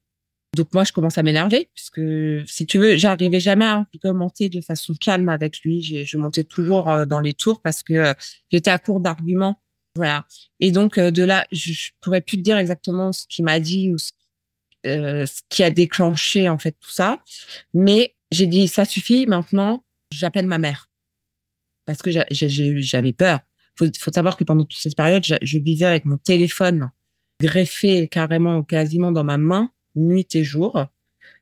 Donc 0.56 0.74
moi 0.74 0.84
je 0.84 0.92
commence 0.92 1.18
à 1.18 1.24
m'énerver 1.24 1.70
puisque 1.74 2.02
si 2.48 2.66
tu 2.68 2.78
veux, 2.78 2.96
j'arrivais 2.96 3.40
jamais 3.40 3.66
à 3.66 3.88
commenter 4.02 4.50
de 4.50 4.62
façon 4.62 4.94
calme 4.94 5.30
avec 5.30 5.62
lui. 5.62 5.82
Je, 5.82 6.04
je 6.04 6.18
montais 6.18 6.44
toujours 6.44 7.08
dans 7.08 7.20
les 7.20 7.34
tours 7.34 7.62
parce 7.62 7.82
que 7.82 8.14
j'étais 8.52 8.70
à 8.70 8.78
court 8.78 9.00
d'arguments. 9.00 9.60
Voilà. 9.96 10.26
Et 10.60 10.72
donc 10.72 11.00
de 11.00 11.24
là, 11.24 11.46
je, 11.52 11.74
je 11.74 11.92
pourrais 12.02 12.22
plus 12.22 12.38
te 12.38 12.44
dire 12.44 12.58
exactement 12.58 13.12
ce 13.12 13.26
qu'il 13.28 13.46
m'a 13.46 13.60
dit 13.60 13.92
ou 13.92 13.98
ce, 13.98 14.12
ce 14.84 15.42
qui 15.50 15.64
a 15.64 15.72
déclenché 15.72 16.50
en 16.50 16.58
fait 16.58 16.76
tout 16.80 16.92
ça. 16.92 17.24
Mais 17.74 18.16
j'ai 18.32 18.48
dit 18.48 18.68
ça 18.68 18.86
suffit. 18.86 19.26
Maintenant, 19.26 19.84
j'appelle 20.12 20.48
ma 20.48 20.60
mère 20.60 20.90
parce 21.86 22.02
que 22.02 22.12
j'avais 22.12 23.14
peur. 23.14 23.40
Faut, 23.78 23.86
faut 23.98 24.12
savoir 24.12 24.38
que 24.38 24.44
pendant 24.44 24.66
toute 24.66 24.80
cette 24.80 24.96
période, 24.96 25.24
je, 25.24 25.58
vivais 25.58 25.86
avec 25.86 26.06
mon 26.06 26.18
téléphone 26.18 26.92
greffé 27.42 28.08
carrément, 28.08 28.64
quasiment 28.64 29.12
dans 29.12 29.24
ma 29.24 29.38
main, 29.38 29.72
nuit 29.96 30.36
et 30.36 30.44
jour, 30.44 30.86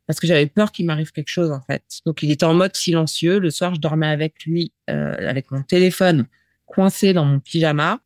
parce 0.08 0.20
que 0.20 0.28
j'avais 0.28 0.48
peur 0.48 0.72
qu'il 0.72 0.86
m'arrive 0.86 1.12
quelque 1.12 1.30
chose 1.30 1.52
en 1.52 1.62
fait. 1.62 1.84
Donc 2.06 2.24
il 2.24 2.32
était 2.32 2.46
en 2.46 2.54
mode 2.54 2.76
silencieux. 2.76 3.40
Le 3.40 3.50
soir, 3.50 3.76
je 3.76 3.80
dormais 3.80 4.08
avec 4.08 4.44
lui, 4.46 4.74
euh, 4.90 5.16
avec 5.28 5.52
mon 5.52 5.64
téléphone 5.64 6.28
coincé 6.66 7.14
dans 7.14 7.26
mon 7.26 7.40
pyjama, 7.40 8.00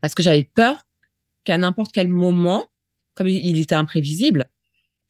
parce 0.00 0.14
que 0.14 0.22
j'avais 0.22 0.44
peur 0.44 0.84
qu'à 1.44 1.56
n'importe 1.58 1.92
quel 1.92 2.08
moment, 2.08 2.66
comme 3.14 3.28
il 3.28 3.58
était 3.58 3.74
imprévisible, 3.74 4.48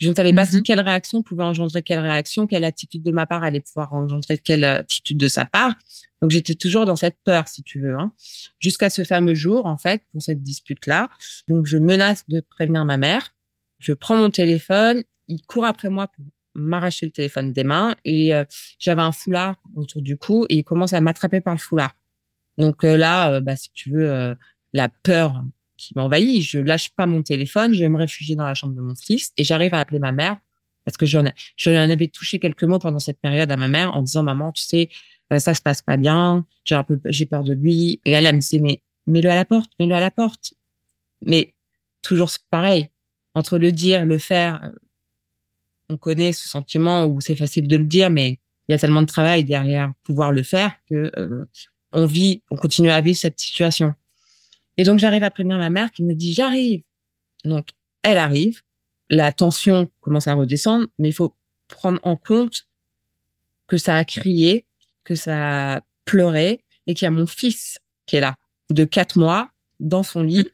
je 0.01 0.09
ne 0.09 0.15
savais 0.15 0.33
pas 0.33 0.47
Mhm. 0.47 0.63
quelle 0.63 0.81
réaction 0.81 1.23
pouvait 1.23 1.45
engendrer 1.45 1.83
quelle 1.83 2.01
réaction, 2.01 2.47
quelle 2.47 2.65
attitude 2.65 3.03
de 3.03 3.11
ma 3.13 3.27
part 3.27 3.43
allait 3.45 3.61
pouvoir 3.61 3.93
engendrer 3.93 4.39
quelle 4.39 4.65
attitude 4.65 5.19
de 5.19 5.29
sa 5.29 5.45
part. 5.45 5.75
Donc 6.23 6.31
j'étais 6.31 6.55
toujours 6.55 6.87
dans 6.87 6.97
cette 6.97 7.17
peur, 7.25 7.49
si 7.49 7.63
tu 7.63 7.81
veux, 7.81 7.95
hein. 7.95 8.13
jusqu'à 8.59 8.91
ce 8.91 9.05
fameux 9.05 9.35
jour, 9.35 9.67
en 9.67 9.77
fait, 9.79 10.03
pour 10.13 10.21
cette 10.23 10.43
dispute-là. 10.43 11.09
Donc 11.49 11.67
je 11.67 11.79
menace 11.79 12.25
de 12.29 12.41
prévenir 12.41 12.85
ma 12.85 12.97
mère. 12.97 13.35
Je 13.79 13.93
prends 13.93 14.17
mon 14.17 14.31
téléphone, 14.31 15.03
il 15.29 15.43
court 15.47 15.65
après 15.65 15.89
moi 15.91 16.09
pour 16.09 16.25
m'arracher 16.55 17.07
le 17.07 17.13
téléphone 17.13 17.53
des 17.53 17.65
mains 17.65 17.95
et 18.05 18.35
euh, 18.35 18.45
j'avais 18.79 19.03
un 19.03 19.13
foulard 19.13 19.57
autour 19.77 20.03
du 20.03 20.17
cou 20.17 20.47
et 20.49 20.57
il 20.59 20.65
commence 20.65 20.93
à 20.93 21.01
m'attraper 21.01 21.41
par 21.41 21.55
le 21.55 21.61
foulard. 21.61 21.93
Donc 22.59 22.85
euh, 22.85 22.97
là, 22.97 23.35
euh, 23.35 23.41
bah, 23.41 23.57
si 23.57 23.71
tu 23.73 23.91
veux, 23.91 24.37
la 24.73 24.89
peur 24.89 25.43
qui 25.81 25.95
m'envahit, 25.97 26.43
je 26.43 26.59
lâche 26.59 26.91
pas 26.91 27.07
mon 27.07 27.23
téléphone, 27.23 27.73
je 27.75 27.81
vais 27.81 27.89
me 27.89 27.97
réfugier 27.97 28.37
dans 28.37 28.45
la 28.45 28.55
chambre 28.55 28.75
de 28.75 28.81
mon 28.81 28.95
fils 28.95 29.33
et 29.37 29.45
j'arrive 29.45 29.75
à 29.75 29.81
appeler 29.81 29.99
ma 29.99 30.13
mère 30.13 30.39
parce 30.85 30.97
que 30.97 31.07
j'en 31.07 31.25
je 31.57 31.71
avais 31.71 32.09
touché 32.09 32.39
quelques 32.39 32.65
mots 32.65 32.79
pendant 32.79 32.99
cette 32.99 33.21
période 33.21 33.51
à 33.51 33.57
ma 33.57 33.69
mère 33.69 33.97
en 33.97 34.03
disant 34.03 34.23
maman, 34.23 34.53
tu 34.53 34.63
sais, 34.63 34.89
euh, 35.33 35.39
ça 35.39 35.55
se 35.55 35.63
passe 35.63 35.83
pas 35.83 35.97
bien, 35.97 36.47
j'ai 36.65 36.75
un 36.75 36.85
peu, 36.85 37.01
j'ai 37.07 37.27
peur 37.27 37.45
de 37.45 37.55
lui. 37.55 38.01
Et 38.05 38.13
elle, 38.13 38.27
elle 38.27 38.35
me 38.35 38.41
disait 38.41 38.61
mais 38.61 38.83
mets-le 39.07 39.31
à 39.31 39.35
la 39.35 39.45
porte, 39.45 39.71
mets-le 39.79 39.95
à 39.95 40.01
la 40.01 40.11
porte. 40.11 40.55
Mais 41.23 41.55
toujours 42.03 42.31
pareil, 42.51 42.89
entre 43.35 43.59
le 43.59 43.73
dire, 43.73 44.05
le 44.05 44.19
faire, 44.19 44.71
on 45.89 45.97
connaît 45.97 46.33
ce 46.33 46.49
sentiment 46.49 47.07
où 47.07 47.21
c'est 47.21 47.37
facile 47.37 47.69
de 47.69 47.77
le 47.77 47.85
dire, 47.85 48.11
mais 48.11 48.39
il 48.69 48.73
y 48.73 48.75
a 48.75 48.79
tellement 48.79 49.03
de 49.03 49.07
travail 49.07 49.45
derrière 49.45 49.93
pouvoir 50.05 50.33
le 50.33 50.43
faire 50.43 50.73
que 50.89 51.11
euh, 51.17 51.45
on 51.93 52.07
vit, 52.07 52.43
on 52.51 52.57
continue 52.57 52.91
à 52.91 53.01
vivre 53.01 53.19
cette 53.19 53.39
situation. 53.39 53.95
Et 54.81 54.83
donc 54.83 54.99
j'arrive 54.99 55.23
à 55.25 55.31
prévenir 55.31 55.59
ma 55.59 55.69
mère 55.69 55.93
qui 55.93 56.03
me 56.03 56.15
dit 56.15 56.33
j'arrive. 56.33 56.83
Donc 57.45 57.69
elle 58.03 58.17
arrive, 58.17 58.63
la 59.11 59.31
tension 59.31 59.91
commence 60.01 60.27
à 60.27 60.33
redescendre, 60.33 60.87
mais 60.99 61.11
il 61.11 61.13
faut 61.13 61.37
prendre 61.69 62.01
en 62.03 62.17
compte 62.17 62.67
que 63.67 63.77
ça 63.77 63.95
a 63.95 64.07
crié, 64.07 64.65
que 65.05 65.15
ça 65.15 65.75
a 65.75 65.81
pleuré 66.07 66.65
et 66.87 66.95
qu'il 66.95 67.05
y 67.05 67.09
a 67.09 67.11
mon 67.11 67.27
fils 67.27 67.79
qui 68.07 68.17
est 68.17 68.21
là, 68.21 68.37
de 68.71 68.85
quatre 68.85 69.19
mois, 69.19 69.51
dans 69.81 70.03
son 70.03 70.23
lit, 70.23 70.49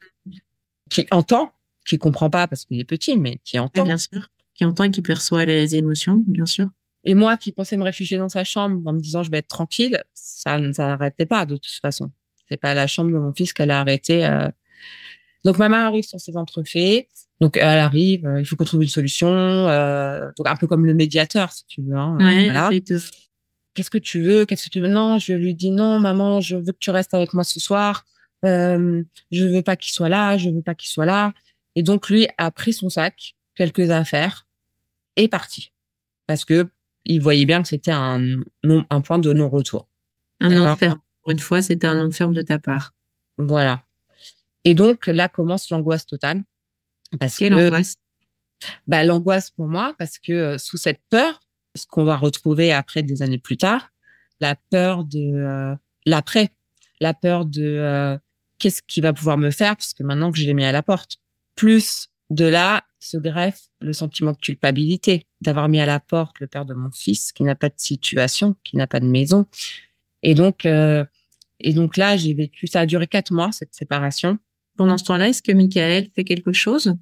qui 0.91 1.07
entend, 1.13 1.53
qui 1.87 1.97
comprend 1.97 2.29
pas 2.29 2.49
parce 2.49 2.65
qu'il 2.65 2.81
est 2.81 2.85
petit, 2.85 3.17
mais 3.17 3.39
qui 3.45 3.61
entend. 3.61 3.85
Bien 3.85 3.97
sûr. 3.97 4.29
Qui 4.55 4.65
entend 4.65 4.83
et 4.83 4.91
qui 4.91 5.03
perçoit 5.03 5.45
les 5.45 5.77
émotions, 5.77 6.25
bien 6.27 6.47
sûr. 6.47 6.69
Et 7.05 7.15
moi 7.15 7.37
qui 7.37 7.53
pensais 7.53 7.77
me 7.77 7.85
réfugier 7.85 8.19
dans 8.19 8.29
sa 8.29 8.43
chambre 8.43 8.83
en 8.89 8.93
me 8.93 8.99
disant 8.99 9.23
je 9.23 9.31
vais 9.31 9.39
être 9.39 9.47
tranquille, 9.47 10.03
ça 10.15 10.59
ne 10.59 10.73
s'arrêtait 10.73 11.27
pas 11.27 11.47
de 11.47 11.55
toute 11.55 11.79
façon. 11.81 12.11
C'est 12.49 12.57
pas 12.61 12.75
la 12.75 12.87
chambre 12.87 13.11
de 13.13 13.19
mon 13.19 13.33
fils 13.35 13.53
qu'elle 13.53 13.71
a 13.71 13.81
arrêté. 13.81 14.25
euh. 14.27 14.49
Donc 15.45 15.59
ma 15.59 15.69
mère 15.69 15.81
arrive 15.87 16.05
sur 16.05 16.21
ses 16.21 16.37
entrefaits. 16.37 17.07
Donc 17.41 17.57
elle 17.57 17.79
arrive, 17.79 18.27
euh, 18.27 18.41
il 18.41 18.45
faut 18.47 18.57
qu'on 18.57 18.65
trouve 18.65 18.83
une 18.83 18.89
solution. 18.89 19.29
euh, 19.29 20.31
Donc 20.37 20.47
un 20.49 20.57
peu 20.57 20.67
comme 20.67 20.87
le 20.87 20.95
médiateur 20.95 21.53
si 21.53 21.65
tu 21.67 21.83
veux. 21.83 21.95
hein, 21.97 22.17
Ouais, 22.19 22.45
voilà. 22.47 22.69
Qu'est-ce 23.75 23.91
que 23.91 23.99
tu 23.99 24.23
veux? 24.23 24.47
Qu'est-ce 24.47 24.65
que 24.67 24.71
tu 24.71 24.81
veux? 24.81 24.89
Non, 24.89 25.19
je 25.19 25.35
lui 25.35 25.55
dis 25.55 25.71
non, 25.71 25.99
maman, 26.01 26.41
je 26.41 26.57
veux 26.57 26.73
que 26.73 26.79
tu 26.79 26.91
restes 26.91 27.13
avec 27.15 27.35
moi 27.35 27.45
ce 27.45 27.61
soir. 27.61 28.05
Euh, 28.45 29.03
je 29.31 29.45
veux 29.45 29.63
pas 29.63 29.77
qu'il 29.77 29.93
soit 29.93 30.09
là, 30.09 30.37
je 30.39 30.49
veux 30.49 30.63
pas 30.63 30.75
qu'il 30.75 30.89
soit 30.89 31.05
là. 31.07 31.33
Et 31.75 31.83
donc 31.83 32.09
lui 32.09 32.27
a 32.39 32.51
pris 32.51 32.73
son 32.73 32.89
sac, 32.89 33.35
quelques 33.55 33.91
affaires, 33.91 34.47
et 35.17 35.25
est 35.25 35.29
parti 35.29 35.73
parce 36.27 36.45
que 36.45 36.69
il 37.05 37.21
voyait 37.21 37.45
bien 37.45 37.63
que 37.63 37.69
c'était 37.69 37.93
un 37.93 38.41
un 38.65 39.01
point 39.03 39.19
de 39.19 39.33
non-retour. 39.33 39.89
Un 40.41 40.51
D'accord. 40.75 40.99
Pour 41.27 41.33
une 41.33 41.41
fois, 41.41 41.61
c'était 41.61 41.89
un 41.89 42.07
enferme 42.07 42.35
de 42.35 42.43
ta 42.43 42.61
part. 42.61 42.95
Voilà. 43.37 43.83
Et 44.63 44.75
donc 44.75 45.09
là 45.09 45.29
commence 45.29 45.69
l'angoisse 45.71 46.07
totale 46.07 46.45
parce 47.19 47.39
Quelle 47.39 47.53
que 47.53 47.67
angoisse? 47.67 47.97
bah, 48.87 49.03
l'angoisse 49.03 49.51
pour 49.51 49.67
moi 49.67 49.93
parce 49.99 50.21
que 50.21 50.33
euh, 50.33 50.59
sous 50.59 50.77
cette 50.77 51.01
peur, 51.11 51.41
ce 51.75 51.85
qu'on 51.89 52.05
va 52.05 52.17
retrouver 52.17 52.73
après 52.73 53.03
des 53.03 53.23
années 53.23 53.39
plus 53.39 53.57
tard, 53.57 53.91
la 54.39 54.55
peur 54.55 55.03
de 55.03 55.19
euh, 55.19 55.75
l'après, 56.05 56.51
la 57.01 57.13
peur 57.13 57.45
de 57.45 57.65
euh, 57.65 58.17
qu'est-ce 58.61 58.81
qu'il 58.87 59.03
va 59.03 59.13
pouvoir 59.13 59.37
me 59.37 59.51
faire 59.51 59.77
parce 59.77 59.95
que 59.95 60.05
maintenant 60.05 60.31
que 60.31 60.39
je 60.39 60.45
l'ai 60.45 60.55
mis 60.55 60.65
à 60.65 60.71
la 60.71 60.85
porte. 60.85 61.17
Plus 61.57 62.07
de 62.31 62.45
là 62.45 62.85
se 63.01 63.17
greffe 63.17 63.63
le 63.81 63.93
sentiment 63.93 64.31
de 64.31 64.39
culpabilité 64.39 65.27
d'avoir 65.41 65.69
mis 65.69 65.81
à 65.81 65.87
la 65.87 65.99
porte 65.99 66.39
le 66.39 66.47
père 66.47 66.67
de 66.67 66.75
mon 66.75 66.93
fils 66.93 67.33
qui 67.33 67.43
n'a 67.43 67.57
pas 67.57 67.69
de 67.69 67.75
situation, 67.79 68.55
qui 68.63 68.77
n'a 68.77 68.87
pas 68.87 69.01
de 69.01 69.07
maison. 69.07 69.47
Et 70.23 70.35
donc 70.35 70.67
euh, 70.67 71.05
et 71.61 71.73
donc 71.73 71.97
là 71.97 72.17
j'ai 72.17 72.35
vécu 72.35 72.67
ça 72.67 72.81
a 72.81 72.87
duré 72.87 73.07
quatre 73.07 73.33
mois 73.33 73.53
cette 73.53 73.75
séparation. 73.75 74.39
Pendant 74.77 74.99
ce 74.99 75.05
temps-là, 75.05 75.29
est-ce 75.29 75.43
que 75.43 75.53
Michael 75.53 76.09
fait 76.15 76.25
quelque 76.25 76.53
chose? 76.53 76.95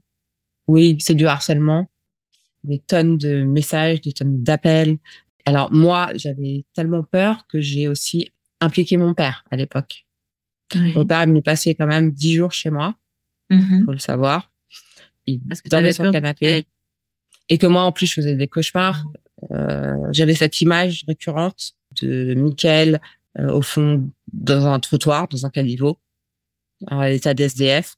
Oui, 0.69 0.97
c'est 1.01 1.15
du 1.15 1.27
harcèlement, 1.27 1.91
des 2.63 2.79
tonnes 2.79 3.19
de 3.19 3.43
messages, 3.43 4.01
des 4.01 4.13
tonnes 4.13 4.43
d'appels. 4.45 4.99
Alors 5.45 5.73
moi, 5.73 6.11
j'avais 6.15 6.65
tellement 6.73 7.03
peur 7.03 7.47
que 7.49 7.61
j'ai 7.61 7.89
aussi 7.89 8.31
impliqué 8.61 8.97
mon 8.97 9.13
père 9.13 9.45
à 9.51 9.57
l'époque. 9.57 10.07
Mon 10.75 11.05
père 11.05 11.25
il 11.25 11.33
m'est 11.33 11.43
passé 11.43 11.75
quand 11.75 11.87
même 11.87 12.11
dix 12.13 12.35
jours 12.35 12.53
chez 12.53 12.71
moi, 12.71 12.97
Mhm. 13.51 13.85
faut 13.85 13.93
le 13.93 13.99
savoir. 13.99 14.51
Il 15.27 15.41
Parce 15.41 15.61
que 15.61 15.69
dormait 15.69 15.93
sur 15.93 16.05
le 16.05 16.13
canapé. 16.13 16.65
Et 17.51 17.59
que 17.59 17.67
moi, 17.67 17.83
en 17.83 17.93
plus, 17.93 18.07
je 18.07 18.15
faisais 18.15 18.37
des 18.37 18.49
cauchemars. 18.49 19.05
Euh, 19.51 19.97
j'avais 20.13 20.35
cette 20.35 20.61
image 20.63 21.05
récurrente 21.07 21.73
de 22.01 22.35
Michael 22.35 23.01
au 23.39 23.63
fond 23.63 24.11
dans 24.33 24.67
un 24.67 24.81
trottoir, 24.81 25.29
dans 25.29 25.45
un 25.47 25.51
caniveau, 25.51 25.99
à 26.87 27.09
l'état 27.09 27.35
d'SDF. 27.35 27.97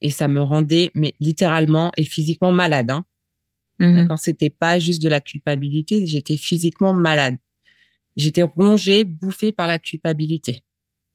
Et 0.00 0.10
ça 0.10 0.28
me 0.28 0.40
rendait, 0.40 0.90
mais 0.94 1.14
littéralement 1.20 1.90
et 1.96 2.04
physiquement 2.04 2.52
malade. 2.52 2.90
Hein. 2.90 3.04
Mhm. 3.80 4.08
Quand 4.08 4.16
c'était 4.16 4.50
pas 4.50 4.78
juste 4.78 5.02
de 5.02 5.08
la 5.08 5.20
culpabilité, 5.20 6.06
j'étais 6.06 6.36
physiquement 6.36 6.92
malade. 6.94 7.36
J'étais 8.16 8.42
rongée, 8.42 9.04
bouffée 9.04 9.52
par 9.52 9.66
la 9.66 9.78
culpabilité. 9.78 10.62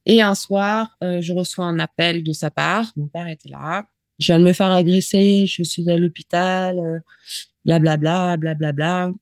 Et 0.06 0.20
un 0.22 0.34
soir, 0.34 0.96
euh, 1.02 1.20
je 1.22 1.32
reçois 1.32 1.64
un 1.66 1.78
appel 1.78 2.22
de 2.22 2.32
sa 2.32 2.50
part. 2.50 2.92
Mon 2.96 3.06
père 3.08 3.26
était 3.28 3.48
là. 3.48 3.86
Je 4.18 4.26
viens 4.26 4.38
de 4.38 4.44
me 4.44 4.52
faire 4.52 4.70
agresser. 4.70 5.46
Je 5.46 5.62
suis 5.62 5.88
à 5.90 5.96
l'hôpital. 5.96 6.78
euh, 6.78 6.98
Blablabla, 7.64 8.36
blablabla. 8.36 9.12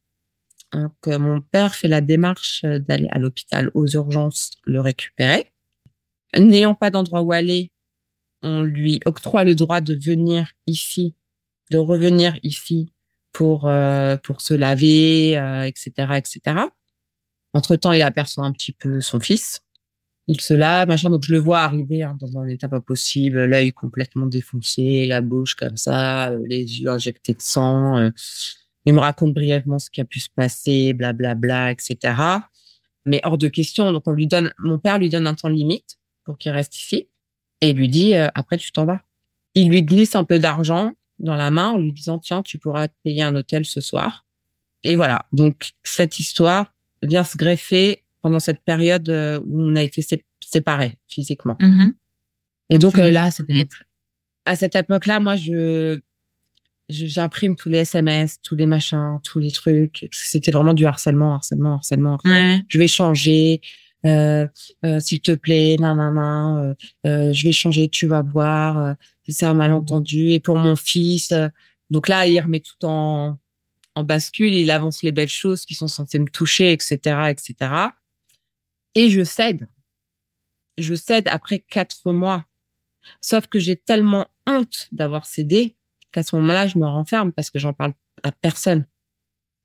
Donc, 0.73 0.93
euh, 1.07 1.19
mon 1.19 1.41
père 1.41 1.75
fait 1.75 1.89
la 1.89 2.01
démarche 2.01 2.63
euh, 2.65 2.79
d'aller 2.79 3.09
à 3.11 3.19
l'hôpital 3.19 3.71
aux 3.75 3.87
urgences 3.87 4.53
le 4.65 4.81
récupérer. 4.81 5.53
N'ayant 6.37 6.75
pas 6.75 6.91
d'endroit 6.91 7.21
où 7.23 7.33
aller, 7.33 7.71
on 8.43 8.63
lui 8.63 9.01
octroie 9.05 9.45
le 9.45 9.55
droit 9.55 9.81
de 9.81 9.95
venir 9.95 10.51
ici, 10.67 11.15
de 11.71 11.79
revenir 11.79 12.39
ici 12.43 12.93
pour 13.33 13.67
euh, 13.69 14.17
pour 14.17 14.41
se 14.41 14.55
laver, 14.55 15.37
euh, 15.39 15.65
etc., 15.65 16.15
etc. 16.17 16.67
Entre 17.55 17.77
temps, 17.77 17.93
il 17.93 18.03
aperçoit 18.03 18.45
un 18.45 18.53
petit 18.53 18.73
peu 18.73 19.01
son 19.01 19.21
fils. 19.21 19.61
Il 20.29 20.41
se 20.41 20.55
lave, 20.55 20.89
machin. 20.89 21.11
Donc 21.11 21.25
je 21.25 21.33
le 21.33 21.39
vois 21.39 21.61
arriver 21.61 22.03
hein, 22.03 22.17
dans 22.21 22.39
un 22.39 22.47
état 22.47 22.69
pas 22.69 22.81
possible, 22.81 23.45
l'œil 23.45 23.73
complètement 23.73 24.27
défoncé, 24.27 25.07
la 25.07 25.21
bouche 25.21 25.55
comme 25.55 25.77
ça, 25.77 26.31
euh, 26.31 26.41
les 26.47 26.81
yeux 26.81 26.89
injectés 26.89 27.35
de 27.35 27.43
sang. 27.43 27.99
euh. 27.99 28.11
Il 28.85 28.95
me 28.95 28.99
raconte 29.01 29.33
brièvement 29.35 29.79
ce 29.79 29.91
qui 29.91 30.01
a 30.01 30.05
pu 30.05 30.19
se 30.21 30.29
passer, 30.35 30.93
blablabla, 30.93 31.71
etc. 31.71 32.15
Mais 33.05 33.21
hors 33.25 33.39
de 33.39 33.49
question. 33.49 33.93
Donc 33.93 34.05
on 34.07 34.13
lui 34.13 34.27
donne, 34.27 34.53
mon 34.59 34.79
père 34.79 34.99
lui 34.99 35.09
donne 35.09 35.27
un 35.27 35.35
temps 35.35 35.49
limite 35.49 35.99
pour 36.25 36.39
qu'il 36.39 36.53
reste 36.53 36.77
ici 36.77 37.09
et 37.61 37.71
il 37.71 37.77
lui 37.77 37.89
dit 37.89 38.15
euh, 38.15 38.29
après 38.35 38.57
tu 38.59 38.73
t'en 38.73 38.85
vas. 38.85 39.01
Il 39.55 39.69
lui 39.69 39.83
glisse 39.83 40.15
un 40.17 40.25
peu 40.25 40.39
d'argent 40.39 40.93
dans 41.19 41.35
la 41.37 41.51
main 41.51 41.71
en 41.71 41.79
lui 41.79 41.93
disant 41.93 42.19
tiens 42.19 42.43
tu 42.43 42.59
pourras 42.59 42.89
te 42.89 42.95
payer 43.05 43.23
un 43.23 43.35
hôtel 43.37 43.65
ce 43.65 43.81
soir. 43.81 44.25
Et 44.83 44.97
voilà. 44.97 45.27
Donc 45.33 45.73
cette 45.85 46.19
histoire 46.19 46.73
vient 47.03 47.25
se 47.25 47.37
greffer 47.37 48.03
pendant 48.21 48.41
cette 48.41 48.61
période 48.63 49.09
euh, 49.09 49.39
où 49.47 49.61
on 49.63 49.77
a 49.77 49.83
été 49.83 50.03
sé- 50.03 50.25
séparés 50.41 50.99
physiquement. 51.09 51.57
Mhm. 51.61 51.95
Et 52.71 52.79
donc 52.79 52.99
euh, 52.99 53.11
là, 53.11 53.31
c'était 53.31 53.67
à 54.45 54.57
cette 54.57 54.75
époque-là, 54.75 55.21
moi, 55.21 55.37
je- 55.37 56.01
j'imprime 56.93 57.57
tous 57.57 57.69
les 57.69 57.79
SMS, 57.79 58.41
tous 58.43 58.55
les 58.57 58.67
machins, 58.67 59.19
tous 59.25 59.39
les 59.39 59.51
trucs. 59.51 60.09
C'était 60.13 60.51
vraiment 60.51 60.75
du 60.75 60.87
harcèlement, 60.87 61.35
harcèlement, 61.35 61.75
harcèlement. 61.75 62.19
Ouais. 62.25 62.61
Je 62.69 62.79
vais 62.79 62.89
changer, 62.89 63.61
euh, 64.07 64.47
euh, 64.85 65.01
s'il 65.01 65.21
te 65.21 65.33
plaît, 65.33 65.77
nan, 65.79 65.97
nan, 65.97 66.15
nan, 66.15 66.59
euh, 66.59 66.75
euh, 67.07 67.33
je 67.33 67.45
vais 67.45 67.53
changer, 67.53 67.89
tu 67.89 68.07
vas 68.07 68.23
voir. 68.23 68.79
euh, 68.79 68.95
c'est 69.29 69.47
un 69.47 69.55
malentendu. 69.55 70.31
Et 70.31 70.41
pour 70.41 70.57
mon 70.57 70.77
fils, 70.77 71.33
donc 71.91 72.09
là, 72.09 72.27
il 72.27 72.39
remet 72.41 72.61
tout 72.61 72.85
en 72.85 73.39
en 73.95 74.05
bascule, 74.05 74.55
il 74.55 74.71
avance 74.71 75.03
les 75.03 75.13
belles 75.13 75.29
choses 75.29 75.67
qui 75.67 75.75
sont 75.75 75.87
censées 75.89 76.19
me 76.19 76.29
toucher, 76.29 76.73
etc., 76.73 76.97
etc. 77.29 77.55
Et 78.95 79.11
je 79.11 79.23
cède. 79.23 79.69
Je 80.79 80.95
cède 80.95 81.29
après 81.29 81.59
quatre 81.59 82.11
mois. 82.13 82.47
Sauf 83.21 83.47
que 83.49 83.59
j'ai 83.59 83.77
tellement 83.77 84.27
honte 84.47 84.89
d'avoir 84.93 85.27
cédé 85.27 85.77
qu'à 86.13 86.23
ce 86.23 86.37
moment-là, 86.37 86.67
je 86.67 86.79
me 86.79 86.87
renferme 86.87 87.33
parce 87.33 87.51
que 87.51 87.59
j'en 87.59 87.73
parle 87.73 87.95
à 88.23 88.33
personne. 88.33 88.87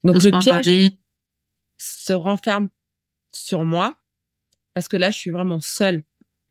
Donc 0.03 0.23
le 0.23 0.31
piège 0.31 0.45
parler. 0.45 0.99
se 1.77 2.13
renferme 2.13 2.69
sur 3.31 3.63
moi 3.65 3.97
parce 4.73 4.87
que 4.87 4.97
là, 4.97 5.11
je 5.11 5.17
suis 5.17 5.31
vraiment 5.31 5.59
seule. 5.59 6.03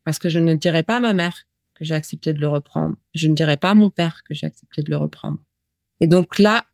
Parce 0.05 0.19
que 0.19 0.29
je 0.29 0.39
ne 0.39 0.55
dirai 0.55 0.83
pas 0.83 0.97
à 0.97 1.01
ma 1.01 1.13
mère 1.13 1.47
que 1.75 1.85
j'ai 1.85 1.95
accepté 1.95 2.33
de 2.33 2.41
le 2.41 2.49
reprendre. 2.49 2.97
Je 3.15 3.29
ne 3.29 3.35
dirais 3.35 3.57
pas 3.57 3.71
à 3.71 3.75
mon 3.75 3.91
père 3.91 4.23
que 4.25 4.35
j'ai 4.35 4.47
accepté 4.47 4.83
de 4.83 4.91
le 4.91 4.97
reprendre. 4.97 5.39
Et 6.01 6.07
donc 6.07 6.39
là, 6.39 6.67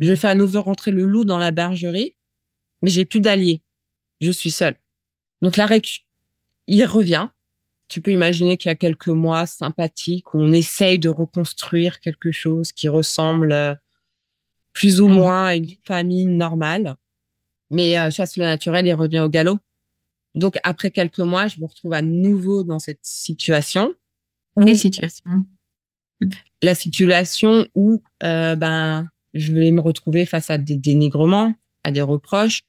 je 0.00 0.14
fais 0.14 0.28
à 0.28 0.34
nouveau 0.34 0.62
rentrer 0.62 0.90
le 0.90 1.04
loup 1.04 1.24
dans 1.24 1.38
la 1.38 1.50
bergerie, 1.50 2.16
mais 2.82 2.90
j'ai 2.90 3.04
plus 3.04 3.20
d'alliés. 3.20 3.62
Je 4.20 4.30
suis 4.30 4.50
seule. 4.50 4.76
Donc 5.42 5.56
la 5.56 5.66
récu, 5.66 6.00
il 6.66 6.84
revient. 6.84 7.28
Tu 7.88 8.02
peux 8.02 8.12
imaginer 8.12 8.56
qu'il 8.56 8.68
y 8.68 8.72
a 8.72 8.76
quelques 8.76 9.08
mois 9.08 9.46
sympathiques, 9.46 10.34
on 10.34 10.52
essaye 10.52 10.98
de 10.98 11.08
reconstruire 11.08 12.00
quelque 12.00 12.30
chose 12.32 12.72
qui 12.72 12.88
ressemble 12.88 13.52
euh, 13.52 13.74
plus 14.74 15.00
ou 15.00 15.08
moins 15.08 15.46
à 15.46 15.54
une 15.54 15.70
famille 15.84 16.26
normale. 16.26 16.96
Mais 17.70 17.98
euh, 17.98 18.10
chasse 18.10 18.36
le 18.36 18.44
naturel, 18.44 18.86
il 18.86 18.94
revient 18.94 19.20
au 19.20 19.28
galop. 19.28 19.58
Donc 20.34 20.58
après 20.62 20.90
quelques 20.90 21.18
mois, 21.18 21.48
je 21.48 21.60
me 21.60 21.66
retrouve 21.66 21.94
à 21.94 22.02
nouveau 22.02 22.62
dans 22.62 22.78
cette 22.78 23.00
situation. 23.02 23.94
Quelle 24.54 24.78
situation 24.78 25.46
La 26.62 26.74
situation 26.74 27.66
où 27.74 28.02
euh, 28.22 28.54
ben 28.54 29.08
je 29.34 29.52
vais 29.52 29.70
me 29.70 29.80
retrouver 29.80 30.26
face 30.26 30.50
à 30.50 30.58
des 30.58 30.76
dénigrements, 30.76 31.54
à 31.84 31.90
des 31.90 32.02
reproches, 32.02 32.62